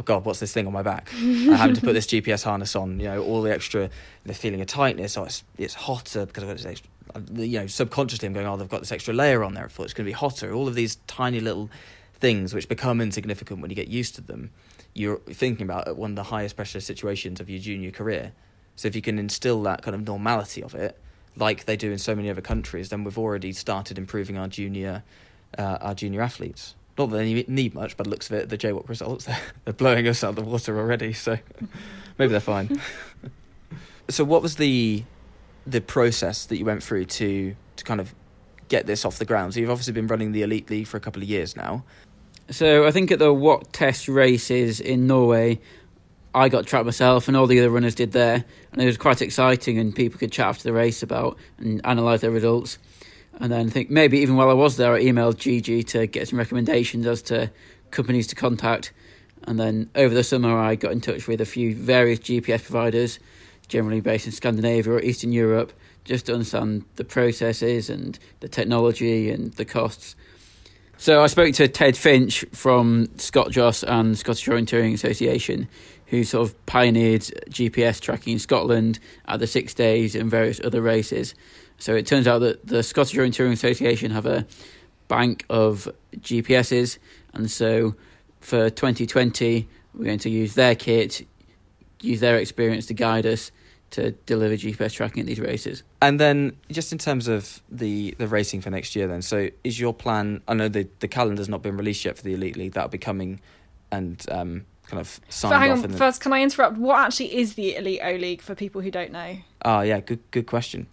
[0.00, 1.10] oh god, what's this thing on my back?
[1.14, 2.98] I having to put this GPS harness on.
[2.98, 3.90] You know, all the extra,
[4.24, 5.16] the feeling of tightness.
[5.18, 6.90] Oh, it's it's hotter because I've got this extra.
[7.34, 9.66] You know, subconsciously I'm going, oh, they've got this extra layer on there.
[9.66, 10.52] It's going to be hotter.
[10.54, 11.68] All of these tiny little
[12.14, 14.50] things which become insignificant when you get used to them,
[14.94, 18.32] you're thinking about at one of the highest pressure situations of your junior career.
[18.76, 20.96] So if you can instill that kind of normality of it,
[21.36, 25.02] like they do in so many other countries, then we've already started improving our junior
[25.58, 26.76] uh, our junior athletes.
[27.00, 29.24] Not that they need much, but looks of it, the JWOC results
[29.64, 31.14] they're blowing us out of the water already.
[31.14, 31.38] So
[32.18, 32.78] maybe they're fine.
[34.10, 35.02] so what was the
[35.66, 38.14] the process that you went through to to kind of
[38.68, 39.54] get this off the ground?
[39.54, 41.84] So you've obviously been running the Elite League for a couple of years now.
[42.50, 45.58] So I think at the WOC Test races in Norway,
[46.34, 49.22] I got trapped myself, and all the other runners did there, and it was quite
[49.22, 52.76] exciting, and people could chat after the race about and analyse their results.
[53.40, 56.28] And then I think maybe even while I was there, I emailed Gigi to get
[56.28, 57.50] some recommendations as to
[57.90, 58.92] companies to contact.
[59.44, 63.18] And then over the summer, I got in touch with a few various GPS providers,
[63.66, 65.72] generally based in Scandinavia or Eastern Europe,
[66.04, 70.16] just to understand the processes and the technology and the costs.
[70.98, 75.66] So I spoke to Ted Finch from ScotJOS and Scottish Orienteering Association,
[76.08, 80.82] who sort of pioneered GPS tracking in Scotland at the Six Days and various other
[80.82, 81.34] races.
[81.80, 84.46] So it turns out that the Scottish Orienteering Association have a
[85.08, 85.88] bank of
[86.18, 86.98] GPSs,
[87.34, 87.96] and so
[88.40, 91.26] for 2020 we're going to use their kit,
[92.00, 93.50] use their experience to guide us
[93.90, 95.82] to deliver GPS tracking at these races.
[96.00, 99.80] And then, just in terms of the, the racing for next year, then, so is
[99.80, 100.42] your plan?
[100.46, 102.72] I know the, the calendar's not been released yet for the Elite League.
[102.74, 103.40] That'll be coming
[103.90, 105.78] and um, kind of signed So hang off.
[105.78, 106.76] on, in the, first, can I interrupt?
[106.76, 109.38] What actually is the Elite O League for people who don't know?
[109.64, 110.86] Oh, yeah, good good question.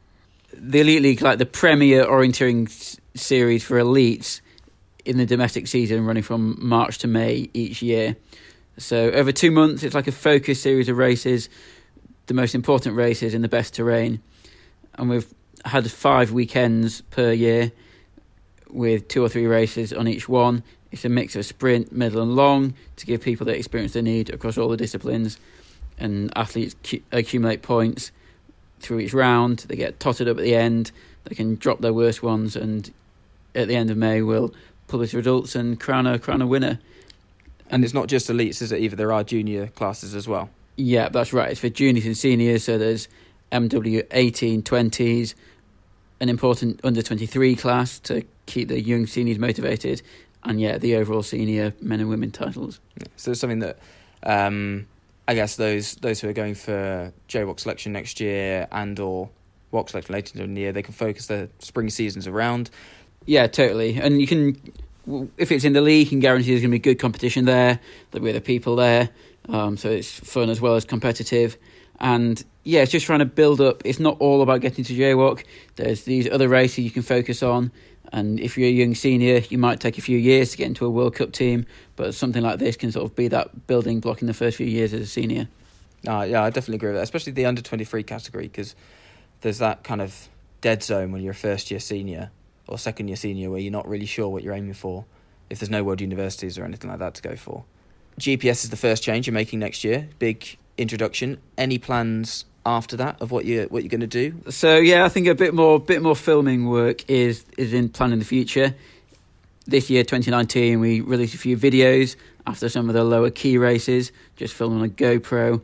[0.53, 4.41] The Elite League, like the premier orienteering s- series for elites
[5.05, 8.15] in the domestic season, running from March to May each year.
[8.77, 11.49] So over two months, it's like a focused series of races,
[12.27, 14.21] the most important races in the best terrain,
[14.95, 15.27] and we've
[15.65, 17.71] had five weekends per year
[18.69, 20.63] with two or three races on each one.
[20.91, 24.29] It's a mix of sprint, middle, and long to give people the experience they need
[24.29, 25.39] across all the disciplines,
[25.97, 28.11] and athletes cu- accumulate points
[28.79, 29.59] through each round.
[29.67, 30.91] They get totted up at the end.
[31.25, 32.91] They can drop their worst ones, and
[33.53, 34.53] at the end of May, we'll
[34.87, 36.79] publish results and crown a crown a winner.
[37.69, 38.79] And it's not just elites, is it?
[38.79, 40.49] Either there are junior classes as well.
[40.77, 41.51] Yeah, that's right.
[41.51, 42.63] It's for juniors and seniors.
[42.63, 43.09] So there's
[43.51, 45.33] MW 18, 20s,
[46.21, 50.01] an important under 23 class to keep the young seniors motivated,
[50.43, 52.79] and yeah, the overall senior men and women titles.
[53.17, 53.79] So it's something that
[54.23, 54.87] um,
[55.27, 59.29] I guess those those who are going for JWOC selection next year and or
[59.73, 62.69] WOC selection later in the year, they can focus their spring seasons around.
[63.25, 63.99] Yeah, totally.
[63.99, 64.61] And you can,
[65.37, 67.79] if it's in the league, you can guarantee there's going to be good competition there.
[68.11, 69.09] There'll be other people there,
[69.49, 71.57] um, so it's fun as well as competitive.
[71.99, 73.81] And yeah, it's just trying to build up.
[73.85, 75.43] It's not all about getting to JWOC.
[75.75, 77.71] There's these other races you can focus on.
[78.13, 80.85] And if you're a young senior, you might take a few years to get into
[80.85, 81.65] a World Cup team,
[81.95, 84.67] but something like this can sort of be that building block in the first few
[84.67, 85.47] years as a senior.
[86.07, 88.75] Uh, yeah, I definitely agree with that, especially the under twenty three category because
[89.41, 90.29] there's that kind of
[90.61, 92.31] dead zone when you're a first year senior
[92.67, 95.05] or second year senior where you're not really sure what you're aiming for
[95.49, 97.63] if there's no world universities or anything like that to go for.
[98.19, 100.09] GPS is the first change you're making next year.
[100.19, 101.39] Big introduction.
[101.57, 104.35] Any plans after that of what you what you're going to do?
[104.49, 108.13] So yeah, I think a bit more bit more filming work is is in plan
[108.13, 108.75] in the future.
[109.65, 114.13] This year, 2019, we released a few videos after some of the lower key races,
[114.37, 115.61] just filming on a GoPro.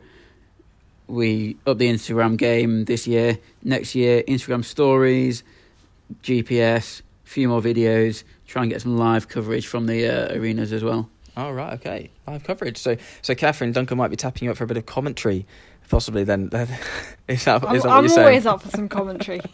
[1.06, 3.38] We up the Instagram game this year.
[3.62, 5.42] Next year, Instagram stories,
[6.22, 8.24] GPS, a few more videos.
[8.46, 11.08] Try and get some live coverage from the uh, arenas as well.
[11.36, 12.76] Oh right, okay, live coverage.
[12.76, 15.46] So so Katherine Duncan might be tapping you up for a bit of commentary,
[15.88, 16.24] possibly.
[16.24, 16.44] Then
[17.28, 18.26] is that, I'm, that what I'm you're saying?
[18.26, 19.40] always up for some commentary.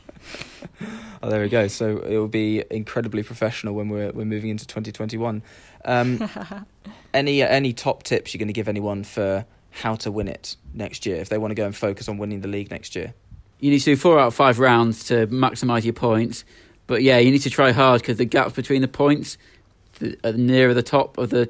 [1.23, 1.69] Oh, there we go.
[1.69, 5.43] So it will be incredibly professional when we're we're moving into 2021.
[5.85, 6.31] Um,
[7.13, 11.05] any any top tips you're going to give anyone for how to win it next
[11.05, 13.13] year if they want to go and focus on winning the league next year?
[13.61, 16.45] you need to do four out of five rounds to maximise your points.
[16.87, 19.39] But yeah, you need to try hard because the gaps between the points,
[19.99, 21.49] the, uh, nearer the top of the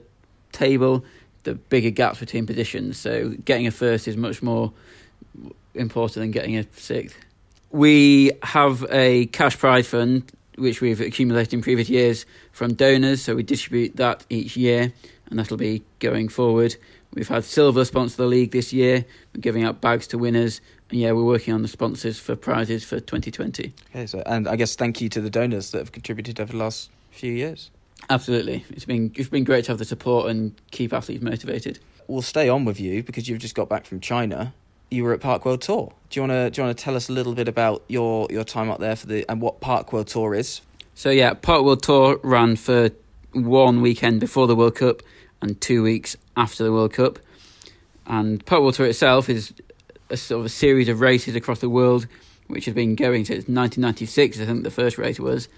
[0.53, 1.05] table,
[1.45, 2.99] the bigger gaps between positions.
[2.99, 4.73] So getting a first is much more
[5.75, 7.17] important than getting a sixth.
[7.71, 10.31] We have a cash prize fund
[10.61, 14.93] which we've accumulated in previous years from donors, so we distribute that each year,
[15.31, 16.77] and that'll be going forward.
[17.15, 19.05] We've had Silver sponsor the league this year.
[19.35, 20.61] We're giving out bags to winners,
[20.91, 23.73] and yeah, we're working on the sponsors for prizes for 2020.
[23.91, 26.59] Okay, so and I guess thank you to the donors that have contributed over the
[26.59, 27.71] last few years.
[28.09, 31.79] Absolutely, it's been it's been great to have the support and keep athletes motivated.
[32.09, 34.53] We'll stay on with you because you've just got back from China.
[34.91, 35.93] You were at Park World Tour.
[36.09, 38.27] Do you want to do you want to tell us a little bit about your
[38.31, 40.61] your time up there for the and what Park World Tour is?
[40.95, 42.91] So yeah, Park World Tour ran for
[43.33, 45.03] one weekend before the World Cup
[45.41, 47.19] and two weeks after the World Cup.
[48.07, 49.55] And Park World Tour itself is
[50.11, 52.07] a sort of a series of races across the world,
[52.49, 54.41] which has been going since 1996.
[54.41, 55.49] I think the first race was,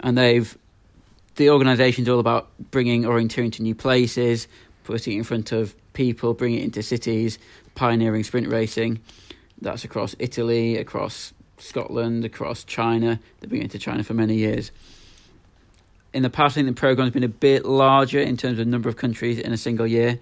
[0.00, 0.58] and they've
[1.36, 4.48] the organisation's all about bringing orienteering to new places,
[4.84, 7.38] putting it in front of people, bringing it into cities,
[7.74, 9.00] pioneering sprint racing.
[9.60, 13.18] That's across Italy, across Scotland, across China.
[13.40, 14.70] They've been going to China for many years.
[16.12, 18.88] In the past, I think the program's been a bit larger in terms of number
[18.88, 20.18] of countries in a single year.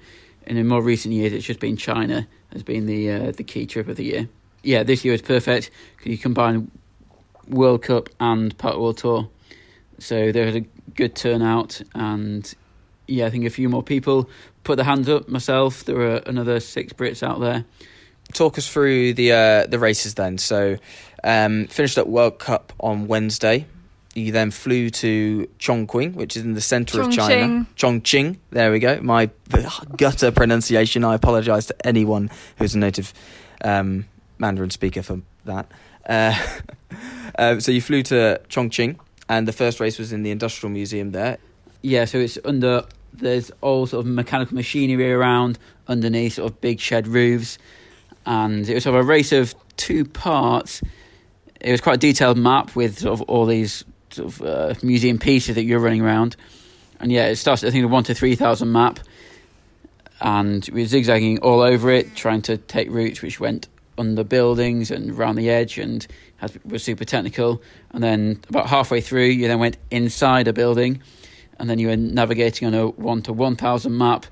[0.46, 3.66] And in more recent years, it's just been China has been the uh, the key
[3.66, 4.28] trip of the year.
[4.62, 6.70] Yeah, this year is perfect because you combine
[7.48, 9.28] World Cup and Park World Tour.
[10.02, 12.52] So there was a good turnout, and
[13.06, 14.28] yeah, I think a few more people
[14.64, 15.28] put their hands up.
[15.28, 17.64] Myself, there were another six Brits out there.
[18.32, 20.38] Talk us through the uh, the races then.
[20.38, 20.76] So,
[21.22, 23.66] um, finished up World Cup on Wednesday.
[24.14, 27.66] You then flew to Chongqing, which is in the centre of China.
[27.76, 28.36] Chongqing.
[28.50, 29.00] There we go.
[29.00, 29.30] My
[29.96, 31.02] gutter pronunciation.
[31.02, 33.14] I apologise to anyone who's a native
[33.64, 34.06] um,
[34.38, 35.66] Mandarin speaker for that.
[36.06, 36.34] Uh,
[37.38, 38.98] uh, so you flew to Chongqing,
[39.28, 41.38] and the first race was in the Industrial Museum there.
[41.82, 42.84] Yeah, so it's under.
[43.12, 47.58] There's all sort of mechanical machinery around underneath, sort of big shed roofs,
[48.24, 50.82] and it was sort of a race of two parts.
[51.60, 55.18] It was quite a detailed map with sort of all these sort of uh, museum
[55.18, 56.36] pieces that you're running around.
[57.00, 59.00] And yeah, it starts, I think, the 1 to 3,000 map.
[60.20, 63.68] And we were zigzagging all over it, trying to take routes which went
[63.98, 66.06] under buildings and around the edge and
[66.64, 67.62] was super technical.
[67.90, 71.02] And then about halfway through, you then went inside a building.
[71.58, 74.26] And then you were navigating on a 1 to 1,000 map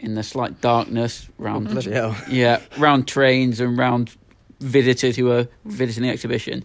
[0.00, 4.14] in the slight darkness round, oh, yeah, round trains and round
[4.60, 6.64] visitors who were visiting the exhibition.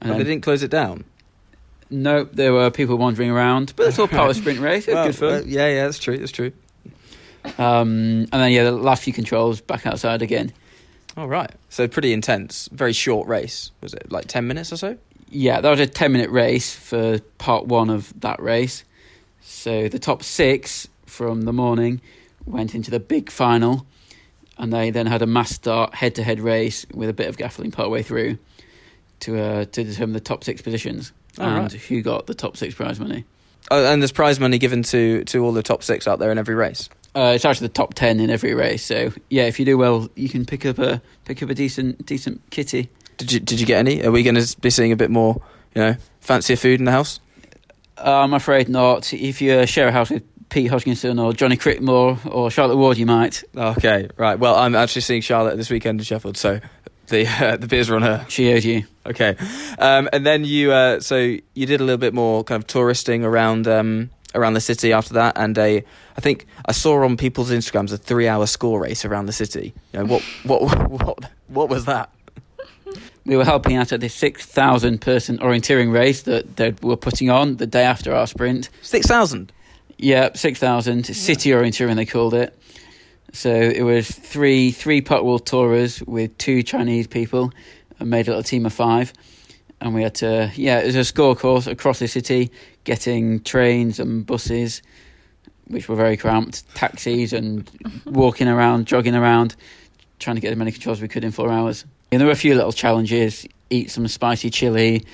[0.00, 1.04] And oh, they didn't close it down?
[1.90, 4.86] No, there were people wandering around, but it's all part of sprint race.
[4.86, 5.32] Well, good fun.
[5.32, 6.18] Uh, yeah, yeah, that's true.
[6.18, 6.52] That's true.
[7.56, 10.52] Um, and then yeah, the last few controls back outside again.
[11.18, 11.50] All oh, right.
[11.68, 12.68] So pretty intense.
[12.70, 13.72] Very short race.
[13.80, 14.96] Was it like ten minutes or so?
[15.28, 18.84] Yeah, that was a ten minute race for part one of that race.
[19.40, 22.00] So the top six from the morning
[22.46, 23.84] went into the big final,
[24.58, 27.36] and they then had a mass start head to head race with a bit of
[27.36, 28.38] gaffling part way through
[29.20, 31.72] to uh, to determine the top six positions and right.
[31.72, 33.24] who got the top six prize money.
[33.72, 36.38] Oh, and there's prize money given to, to all the top six out there in
[36.38, 36.88] every race.
[37.18, 38.84] Uh, it's actually the top ten in every race.
[38.84, 42.06] So yeah, if you do well, you can pick up a pick up a decent
[42.06, 42.90] decent kitty.
[43.16, 44.04] Did you did you get any?
[44.04, 45.42] Are we going to be seeing a bit more,
[45.74, 47.18] you know, fancier food in the house?
[47.98, 49.12] Uh, I'm afraid not.
[49.12, 53.06] If you share a house with Pete Hodgkinson or Johnny Crickmore or Charlotte Ward, you
[53.06, 53.42] might.
[53.56, 54.38] Okay, right.
[54.38, 56.60] Well, I'm actually seeing Charlotte this weekend in Sheffield, so
[57.08, 58.26] the uh, the beers were on her.
[58.28, 58.84] She owed you.
[59.04, 59.34] Okay,
[59.80, 63.24] um, and then you uh, so you did a little bit more kind of touristing
[63.24, 65.84] around um, around the city after that, and a
[66.16, 69.74] I think I saw on people's Instagrams a three hour score race around the city.
[69.92, 72.10] You know what what what what was that?
[73.24, 77.30] We were helping out at the six thousand person orienteering race that they were putting
[77.30, 78.70] on the day after our sprint.
[78.82, 79.52] Six thousand.
[79.98, 82.58] Yeah, six thousand city orienteering they called it.
[83.32, 87.52] So it was three three Park World tourers with two Chinese people,
[88.00, 89.12] and made a little team of five.
[89.80, 92.50] And we had to, yeah, it was a score course across the city,
[92.84, 94.82] getting trains and buses,
[95.68, 97.70] which were very cramped, taxis, and
[98.06, 99.54] walking around, jogging around,
[100.18, 101.84] trying to get as many controls as we could in four hours.
[102.10, 105.04] And there were a few little challenges: eat some spicy chili,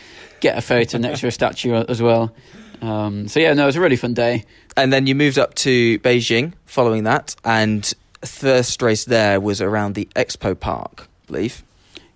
[0.41, 2.35] get a photo next to a statue as well.
[2.81, 4.45] Um, so yeah, no, it was a really fun day.
[4.77, 7.93] And then you moved up to Beijing following that, and
[8.25, 11.63] first race there was around the Expo Park, I believe.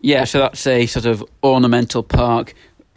[0.00, 2.54] Yeah, so that's a sort of ornamental park,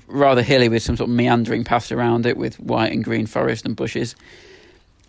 [0.07, 3.65] rather hilly with some sort of meandering paths around it with white and green forest
[3.65, 4.15] and bushes.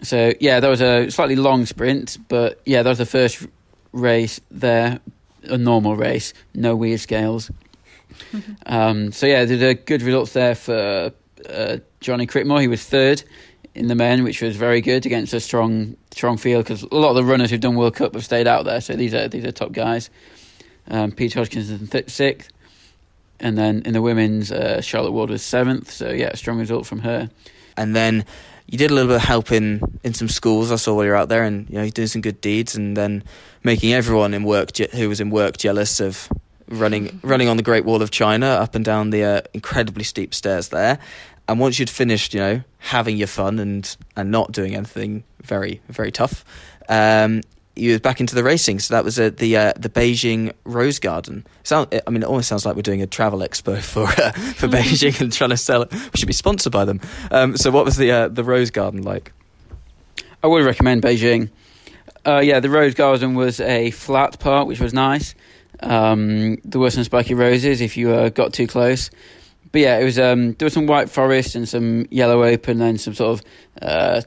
[0.03, 3.47] So yeah, that was a slightly long sprint, but yeah, that was the first
[3.93, 5.01] race there,
[5.45, 7.51] a normal race, no weird scales.
[8.67, 11.13] um, so yeah, did a good results there for
[11.49, 12.61] uh, Johnny Crickmore.
[12.61, 13.23] He was third
[13.75, 17.11] in the men, which was very good against a strong strong field because a lot
[17.11, 18.81] of the runners who've done World Cup have stayed out there.
[18.81, 20.11] So these are these are top guys.
[20.89, 22.51] Um, Peter Hodgkinson th- sixth,
[23.41, 25.91] and then in the women's, uh, Charlotte Ward was seventh.
[25.91, 27.31] So yeah, a strong result from her.
[27.77, 28.25] And then
[28.67, 30.71] you did a little bit of help in, in some schools.
[30.71, 32.75] I saw while you were out there, and you know, you're doing some good deeds,
[32.75, 33.23] and then
[33.63, 36.29] making everyone in work je- who was in work jealous of
[36.69, 40.35] running running on the Great Wall of China up and down the uh, incredibly steep
[40.35, 40.99] stairs there.
[41.49, 45.81] And once you'd finished, you know, having your fun and and not doing anything very
[45.89, 46.45] very tough,
[46.89, 47.43] um,
[47.75, 48.79] you was back into the racing.
[48.79, 51.47] So that was at the uh, the Beijing Rose Garden.
[51.63, 54.69] Sound, I mean, it almost sounds like we're doing a travel expo for uh, for
[54.69, 55.93] Beijing and trying to sell it.
[55.93, 57.01] We should be sponsored by them.
[57.31, 59.33] Um, so what was the uh, the Rose Garden like?
[60.43, 61.51] I would recommend Beijing.
[62.27, 65.35] Uh, yeah, the Rose Garden was a flat part, which was nice.
[65.81, 69.11] Um, there were some spiky roses if you uh, got too close
[69.73, 73.01] but yeah, it was um, there was some white forest and some yellow open and
[73.01, 73.47] some sort of
[73.81, 74.21] uh,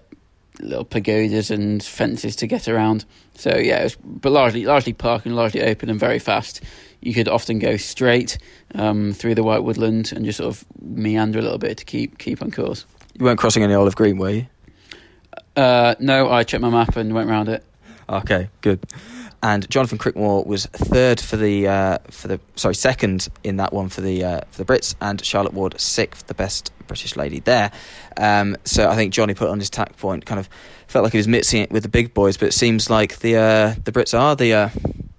[0.60, 3.06] little pagodas and fences to get around.
[3.36, 6.62] So yeah, it was, but largely largely park and largely open and very fast.
[7.06, 8.38] you could often go straight
[8.74, 12.18] um, through the white woodland and just sort of meander a little bit to keep
[12.18, 12.86] keep on course.
[13.18, 14.47] You weren't crossing any olive green, were you?
[15.56, 17.64] Uh, no, I checked my map and went round it.
[18.10, 18.86] Okay, good.
[19.44, 23.90] And Jonathan Crickmore was third for the uh, for the sorry second in that one
[23.90, 27.72] for the uh, for the Brits, and Charlotte Ward sixth, the best British lady there.
[28.18, 30.50] Um, so I think Johnny put on his tack point, kind of
[30.88, 33.36] felt like he was mixing it with the big boys, but it seems like the
[33.38, 34.70] uh, the Brits are the uh,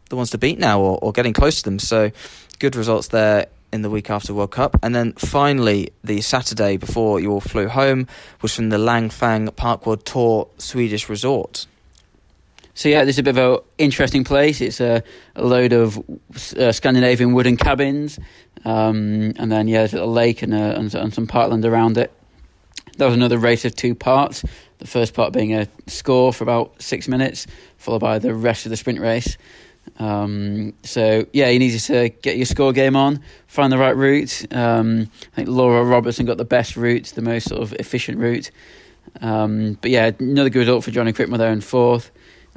[0.09, 1.79] the ones to beat now, or, or getting close to them.
[1.79, 2.11] So
[2.59, 4.77] good results there in the week after World Cup.
[4.83, 8.07] And then finally, the Saturday before you all flew home
[8.41, 11.67] was from the Langfang Park World Tour Swedish resort.
[12.77, 14.61] So yeah, this is a bit of an interesting place.
[14.61, 15.03] It's a,
[15.35, 15.99] a load of
[16.59, 18.18] uh, Scandinavian wooden cabins,
[18.66, 22.12] um, and then yeah, there's a lake and, a, and, and some parkland around it.
[22.99, 24.45] That was another race of two parts.
[24.77, 27.47] The first part being a score for about six minutes,
[27.79, 29.39] followed by the rest of the sprint race.
[29.99, 34.53] Um, so yeah, you needed to get your score game on, find the right route.
[34.55, 38.51] Um, I think Laura Robertson got the best route, the most sort of efficient route.
[39.22, 42.11] Um, but yeah, another good result for Johnny Crickmore there in fourth.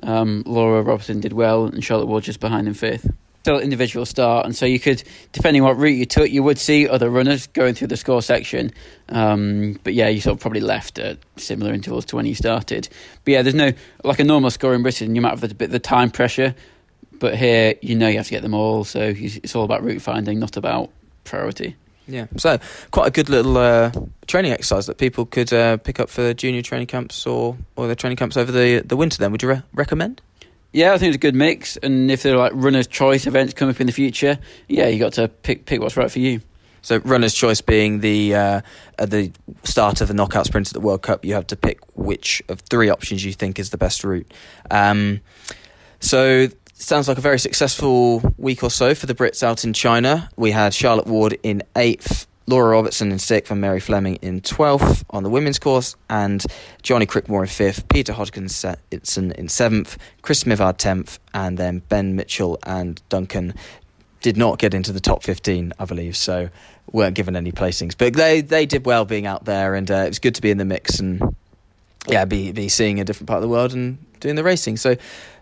[0.04, 3.10] Um, Laura Robertson did well, and Charlotte Ward just behind in fifth.
[3.42, 6.88] Still individual start, and so you could, depending what route you took, you would see
[6.90, 8.72] other runners going through the score section.
[9.08, 12.90] Um, but yeah, you sort of probably left at similar intervals to when you started.
[13.24, 13.72] But yeah, there's no
[14.04, 15.16] like a normal score in Britain.
[15.16, 16.54] You might have a bit the time pressure,
[17.14, 18.84] but here you know you have to get them all.
[18.84, 20.92] So it's all about route finding, not about
[21.24, 21.78] priority.
[22.10, 22.58] Yeah, so
[22.90, 23.92] quite a good little uh,
[24.26, 27.96] training exercise that people could uh, pick up for junior training camps or or their
[27.96, 29.20] training camps over the the winter.
[29.20, 30.22] Then, would you re- recommend?
[30.72, 31.78] Yeah, I think it's a good mix.
[31.78, 35.00] And if there are like runners' choice events come up in the future, yeah, you
[35.00, 36.42] got to pick pick what's right for you.
[36.82, 38.62] So, runner's choice being the uh,
[38.98, 39.32] at the
[39.64, 42.62] start of the knockout sprint at the World Cup, you have to pick which of
[42.62, 44.32] three options you think is the best route.
[44.72, 45.22] Um,
[46.00, 46.48] so,
[46.80, 50.30] sounds like a very successful week or so for the Brits out in China.
[50.36, 55.04] We had Charlotte Ward in eighth, Laura Robertson in sixth, and Mary Fleming in twelfth
[55.10, 56.44] on the women's course, and
[56.82, 62.58] Johnny Crickmore in fifth, Peter Hodgkinson in seventh, Chris Mivard tenth, and then Ben Mitchell
[62.64, 63.54] and Duncan
[64.22, 66.50] did not get into the top 15, I believe, so
[66.92, 67.96] weren't given any placings.
[67.98, 70.52] But they, they did well being out there, and uh, it was good to be
[70.52, 71.22] in the mix and
[72.08, 74.78] yeah, be be seeing a different part of the world and doing the racing.
[74.78, 74.96] So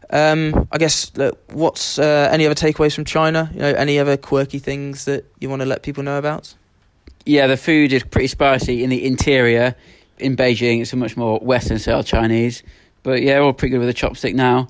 [0.10, 3.50] um, I guess look, what's uh, any other takeaways from China?
[3.54, 6.54] You know, any other quirky things that you want to let people know about?
[7.26, 9.76] Yeah, the food is pretty spicy in the interior.
[10.18, 12.64] In Beijing, it's a much more Western style Chinese.
[13.04, 14.70] But yeah, all pretty good with a chopstick now.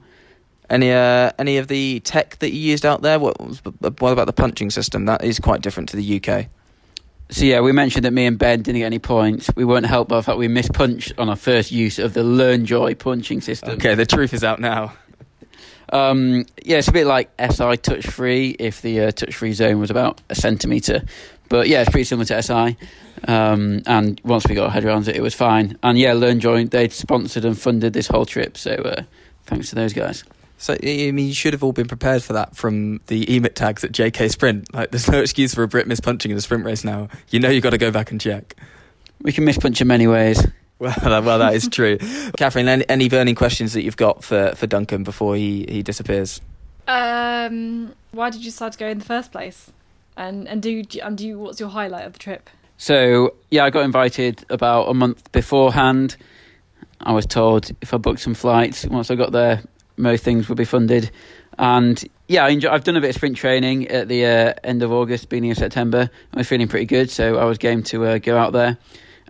[0.69, 3.19] Any uh, any of the tech that you used out there?
[3.19, 5.05] What what about the punching system?
[5.05, 6.47] That is quite different to the UK.
[7.29, 9.49] So yeah, we mentioned that me and Ben didn't get any points.
[9.55, 12.23] We weren't helped by the fact we missed punch on our first use of the
[12.23, 13.71] LearnJoy punching system.
[13.71, 14.93] Okay, the truth is out now.
[15.91, 19.79] Um, yeah, it's a bit like SI touch free if the uh, touch free zone
[19.79, 21.03] was about a centimetre.
[21.49, 22.77] But yeah, it's pretty similar to SI.
[23.27, 25.77] Um, and once we got our head around it, it was fine.
[25.81, 28.57] And yeah, LearnJoy, they'd sponsored and funded this whole trip.
[28.57, 29.03] So uh,
[29.45, 30.23] thanks to those guys.
[30.57, 33.83] So I mean, you should have all been prepared for that from the EMIT tags
[33.83, 34.73] at JK Sprint.
[34.73, 37.09] Like, there's no excuse for a Brit mispunching in a sprint race now.
[37.29, 38.55] You know, you've got to go back and check.
[39.21, 40.45] We can mispunch in many ways.
[40.79, 41.97] Well, well, that is true.
[42.37, 46.39] Katherine, any, any burning questions that you've got for, for Duncan before he, he disappears?
[46.87, 49.71] Um, why did you decide to go in the first place?
[50.15, 52.49] And and do and do you, what's your highlight of the trip?
[52.77, 56.15] So yeah, I got invited about a month beforehand.
[57.01, 59.63] I was told if I booked some flights once I got there,
[59.97, 61.11] most things would be funded.
[61.59, 64.83] And yeah, I enjoy, I've done a bit of sprint training at the uh, end
[64.83, 66.09] of August, beginning of September.
[66.33, 68.77] I was feeling pretty good, so I was game to uh, go out there.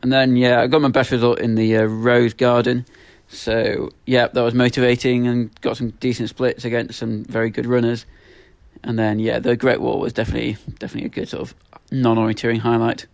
[0.01, 2.85] And then yeah, I got my best result in the uh, Rose Garden.
[3.29, 8.05] So yeah, that was motivating and got some decent splits against some very good runners.
[8.83, 11.55] And then yeah, the Great Wall was definitely definitely a good sort of
[11.91, 13.07] non-orienteering highlight.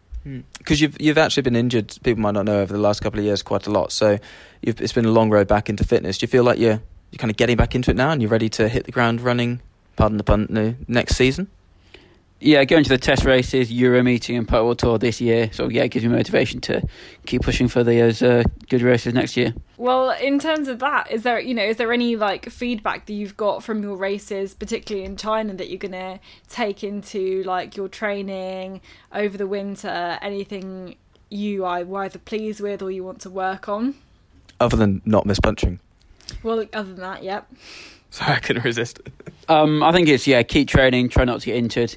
[0.57, 1.97] Because you've you've actually been injured.
[2.03, 3.91] People might not know over the last couple of years quite a lot.
[3.91, 4.19] So
[4.61, 6.17] it's been a long road back into fitness.
[6.17, 6.81] Do you feel like you're
[7.11, 9.21] you're kind of getting back into it now and you're ready to hit the ground
[9.21, 9.61] running?
[9.95, 10.47] Pardon the pun.
[10.49, 11.47] No, next season.
[12.43, 15.49] Yeah, going to the test races, Euro meeting, and Park World Tour this year.
[15.53, 16.85] So yeah, it gives me motivation to
[17.25, 19.53] keep pushing for those uh, good races next year.
[19.77, 23.13] Well, in terms of that, is there you know is there any like feedback that
[23.13, 26.19] you've got from your races, particularly in China, that you're gonna
[26.49, 28.81] take into like your training
[29.13, 30.19] over the winter?
[30.21, 30.97] Anything
[31.29, 33.95] you are either pleased with or you want to work on?
[34.59, 35.79] Other than not mispunching.
[36.43, 37.49] Well, other than that, yep.
[38.09, 38.99] Sorry, I couldn't resist.
[39.47, 41.95] Um, I think it's yeah, keep training, try not to get injured.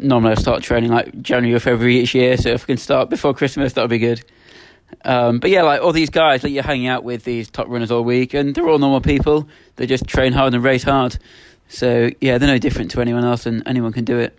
[0.00, 3.10] Normally, I start training like January or February each year, so if we can start
[3.10, 4.22] before Christmas, that would be good.
[5.04, 7.90] Um, but yeah, like all these guys that you're hanging out with, these top runners
[7.90, 9.48] all week, and they're all normal people.
[9.76, 11.18] They just train hard and race hard.
[11.68, 14.36] So yeah, they're no different to anyone else, and anyone can do it.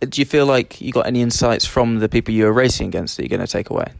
[0.00, 3.16] Do you feel like you got any insights from the people you were racing against
[3.16, 3.92] that you're going to take away?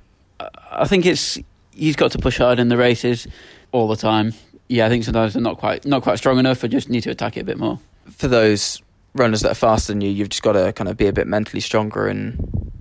[0.70, 1.38] I think it's
[1.74, 3.26] you've got to push hard in the races
[3.72, 4.34] all the time.
[4.68, 7.10] Yeah, I think sometimes they're not quite not quite strong enough, or just need to
[7.10, 7.78] attack it a bit more.
[8.10, 8.82] For those
[9.14, 11.26] runners that are faster than you, you've just got to kind of be a bit
[11.26, 12.72] mentally stronger and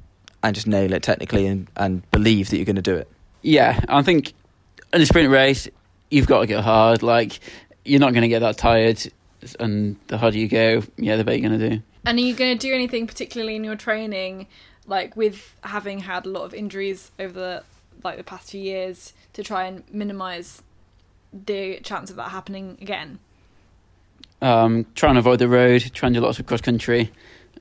[0.42, 3.10] and just nail it technically and, and believe that you're going to do it.
[3.42, 4.34] Yeah, I think
[4.94, 5.68] in a sprint race,
[6.10, 7.04] you've got to go hard.
[7.04, 7.40] Like
[7.84, 9.02] you're not going to get that tired,
[9.60, 11.84] and the harder you go, yeah, the better you're going to do.
[12.06, 14.48] And are you going to do anything particularly in your training,
[14.88, 17.64] like with having had a lot of injuries over the
[18.04, 20.62] like the past few years, to try and minimise
[21.34, 23.20] the chance of that happening again?
[24.42, 27.12] Um, trying to avoid the road, trying to do lots of cross country.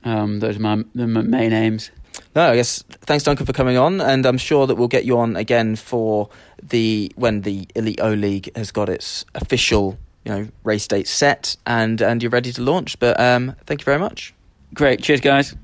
[0.03, 1.91] Um, those are my, my main aims.
[2.35, 5.19] No, I guess thanks Duncan for coming on, and I'm sure that we'll get you
[5.19, 6.29] on again for
[6.61, 11.55] the when the Elite O League has got its official you know race date set
[11.65, 12.99] and and you're ready to launch.
[12.99, 14.33] But um, thank you very much.
[14.73, 15.55] Great, cheers, guys.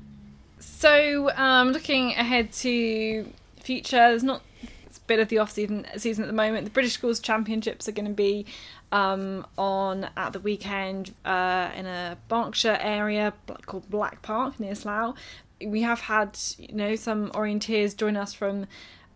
[0.58, 3.30] So, um, looking ahead to
[3.62, 4.42] future, there's not
[4.84, 6.64] it's a bit of the off season season at the moment.
[6.64, 8.46] The British Schools Championships are going to be
[8.92, 13.32] um, on at the weekend uh, in a Berkshire area
[13.66, 15.16] called Black Park near Slough.
[15.60, 18.66] We have had you know some orienteers join us from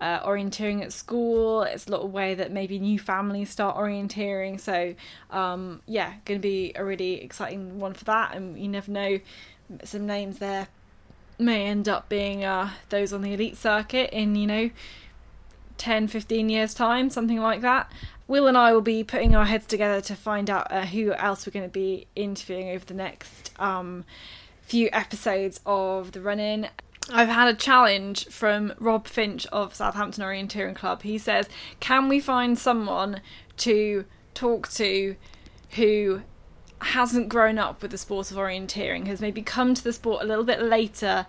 [0.00, 1.62] uh, orienteering at school.
[1.62, 4.58] It's a little way that maybe new families start orienteering.
[4.58, 4.94] So,
[5.30, 8.34] um, yeah, going to be a really exciting one for that.
[8.34, 9.20] And you never know,
[9.84, 10.68] some names there
[11.38, 14.70] may end up being uh, those on the elite circuit in, you know,
[15.76, 17.90] 10, 15 years' time, something like that.
[18.31, 21.45] Will and I will be putting our heads together to find out uh, who else
[21.45, 24.05] we're going to be interviewing over the next um,
[24.62, 26.68] few episodes of the run in.
[27.12, 31.03] I've had a challenge from Rob Finch of Southampton Orienteering Club.
[31.03, 31.49] He says,
[31.81, 33.20] Can we find someone
[33.57, 35.16] to talk to
[35.70, 36.22] who
[36.83, 40.26] hasn't grown up with the sport of orienteering, has maybe come to the sport a
[40.26, 41.26] little bit later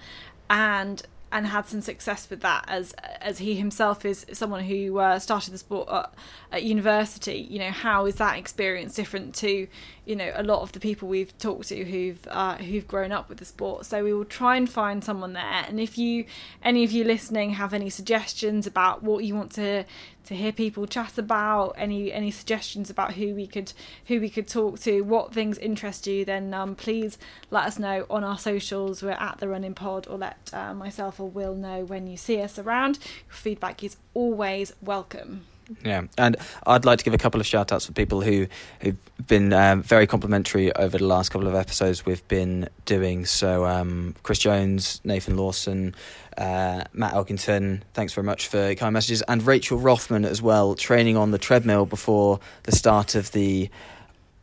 [0.51, 5.19] and and had some success with that as as he himself is someone who uh,
[5.19, 6.13] started the sport at,
[6.51, 7.47] at, university.
[7.49, 9.67] You know how is that experience different to
[10.05, 13.29] you know a lot of the people we've talked to who've uh, who've grown up
[13.29, 13.85] with the sport?
[13.85, 15.65] So we will try and find someone there.
[15.67, 16.25] And if you
[16.63, 19.85] any of you listening have any suggestions about what you want to
[20.23, 23.73] to hear people chat about any any suggestions about who we could
[24.05, 27.17] who we could talk to what things interest you then um, please
[27.49, 29.03] let us know on our socials.
[29.03, 32.41] We're at the Run In Pod or let uh, myself will know when you see
[32.41, 35.45] us around your feedback is always welcome
[35.83, 38.47] yeah, and I'd like to give a couple of shout outs for people who,
[38.81, 43.25] who've been um, very complimentary over the last couple of episodes we've been doing.
[43.25, 45.95] So, um, Chris Jones, Nathan Lawson,
[46.37, 51.17] uh, Matt Elkington, thanks very much for kind messages, and Rachel Rothman as well, training
[51.17, 53.69] on the treadmill before the start of the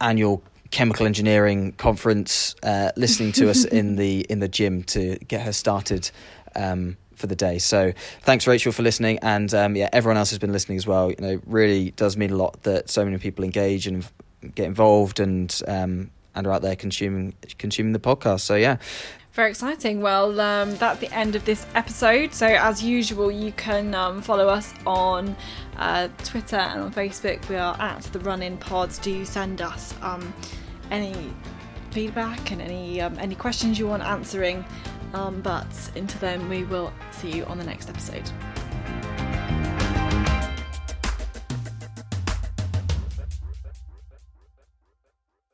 [0.00, 5.42] annual chemical engineering conference, uh, listening to us in the in the gym to get
[5.42, 6.10] her started.
[6.54, 7.58] Um, for the day.
[7.58, 7.92] So
[8.22, 11.10] thanks, Rachel, for listening, and um, yeah, everyone else has been listening as well.
[11.10, 14.08] You know, really does mean a lot that so many people engage and
[14.54, 18.40] get involved and um, and are out there consuming consuming the podcast.
[18.40, 18.78] So yeah.
[19.32, 20.00] Very exciting.
[20.00, 22.34] Well, um, that's the end of this episode.
[22.34, 25.36] So, as usual, you can um, follow us on
[25.76, 27.48] uh, Twitter and on Facebook.
[27.48, 28.98] We are at the Run In Pods.
[28.98, 30.34] Do send us um,
[30.90, 31.14] any
[31.92, 34.64] feedback and any um, any questions you want answering.
[35.14, 38.30] Um, but until then, we will see you on the next episode.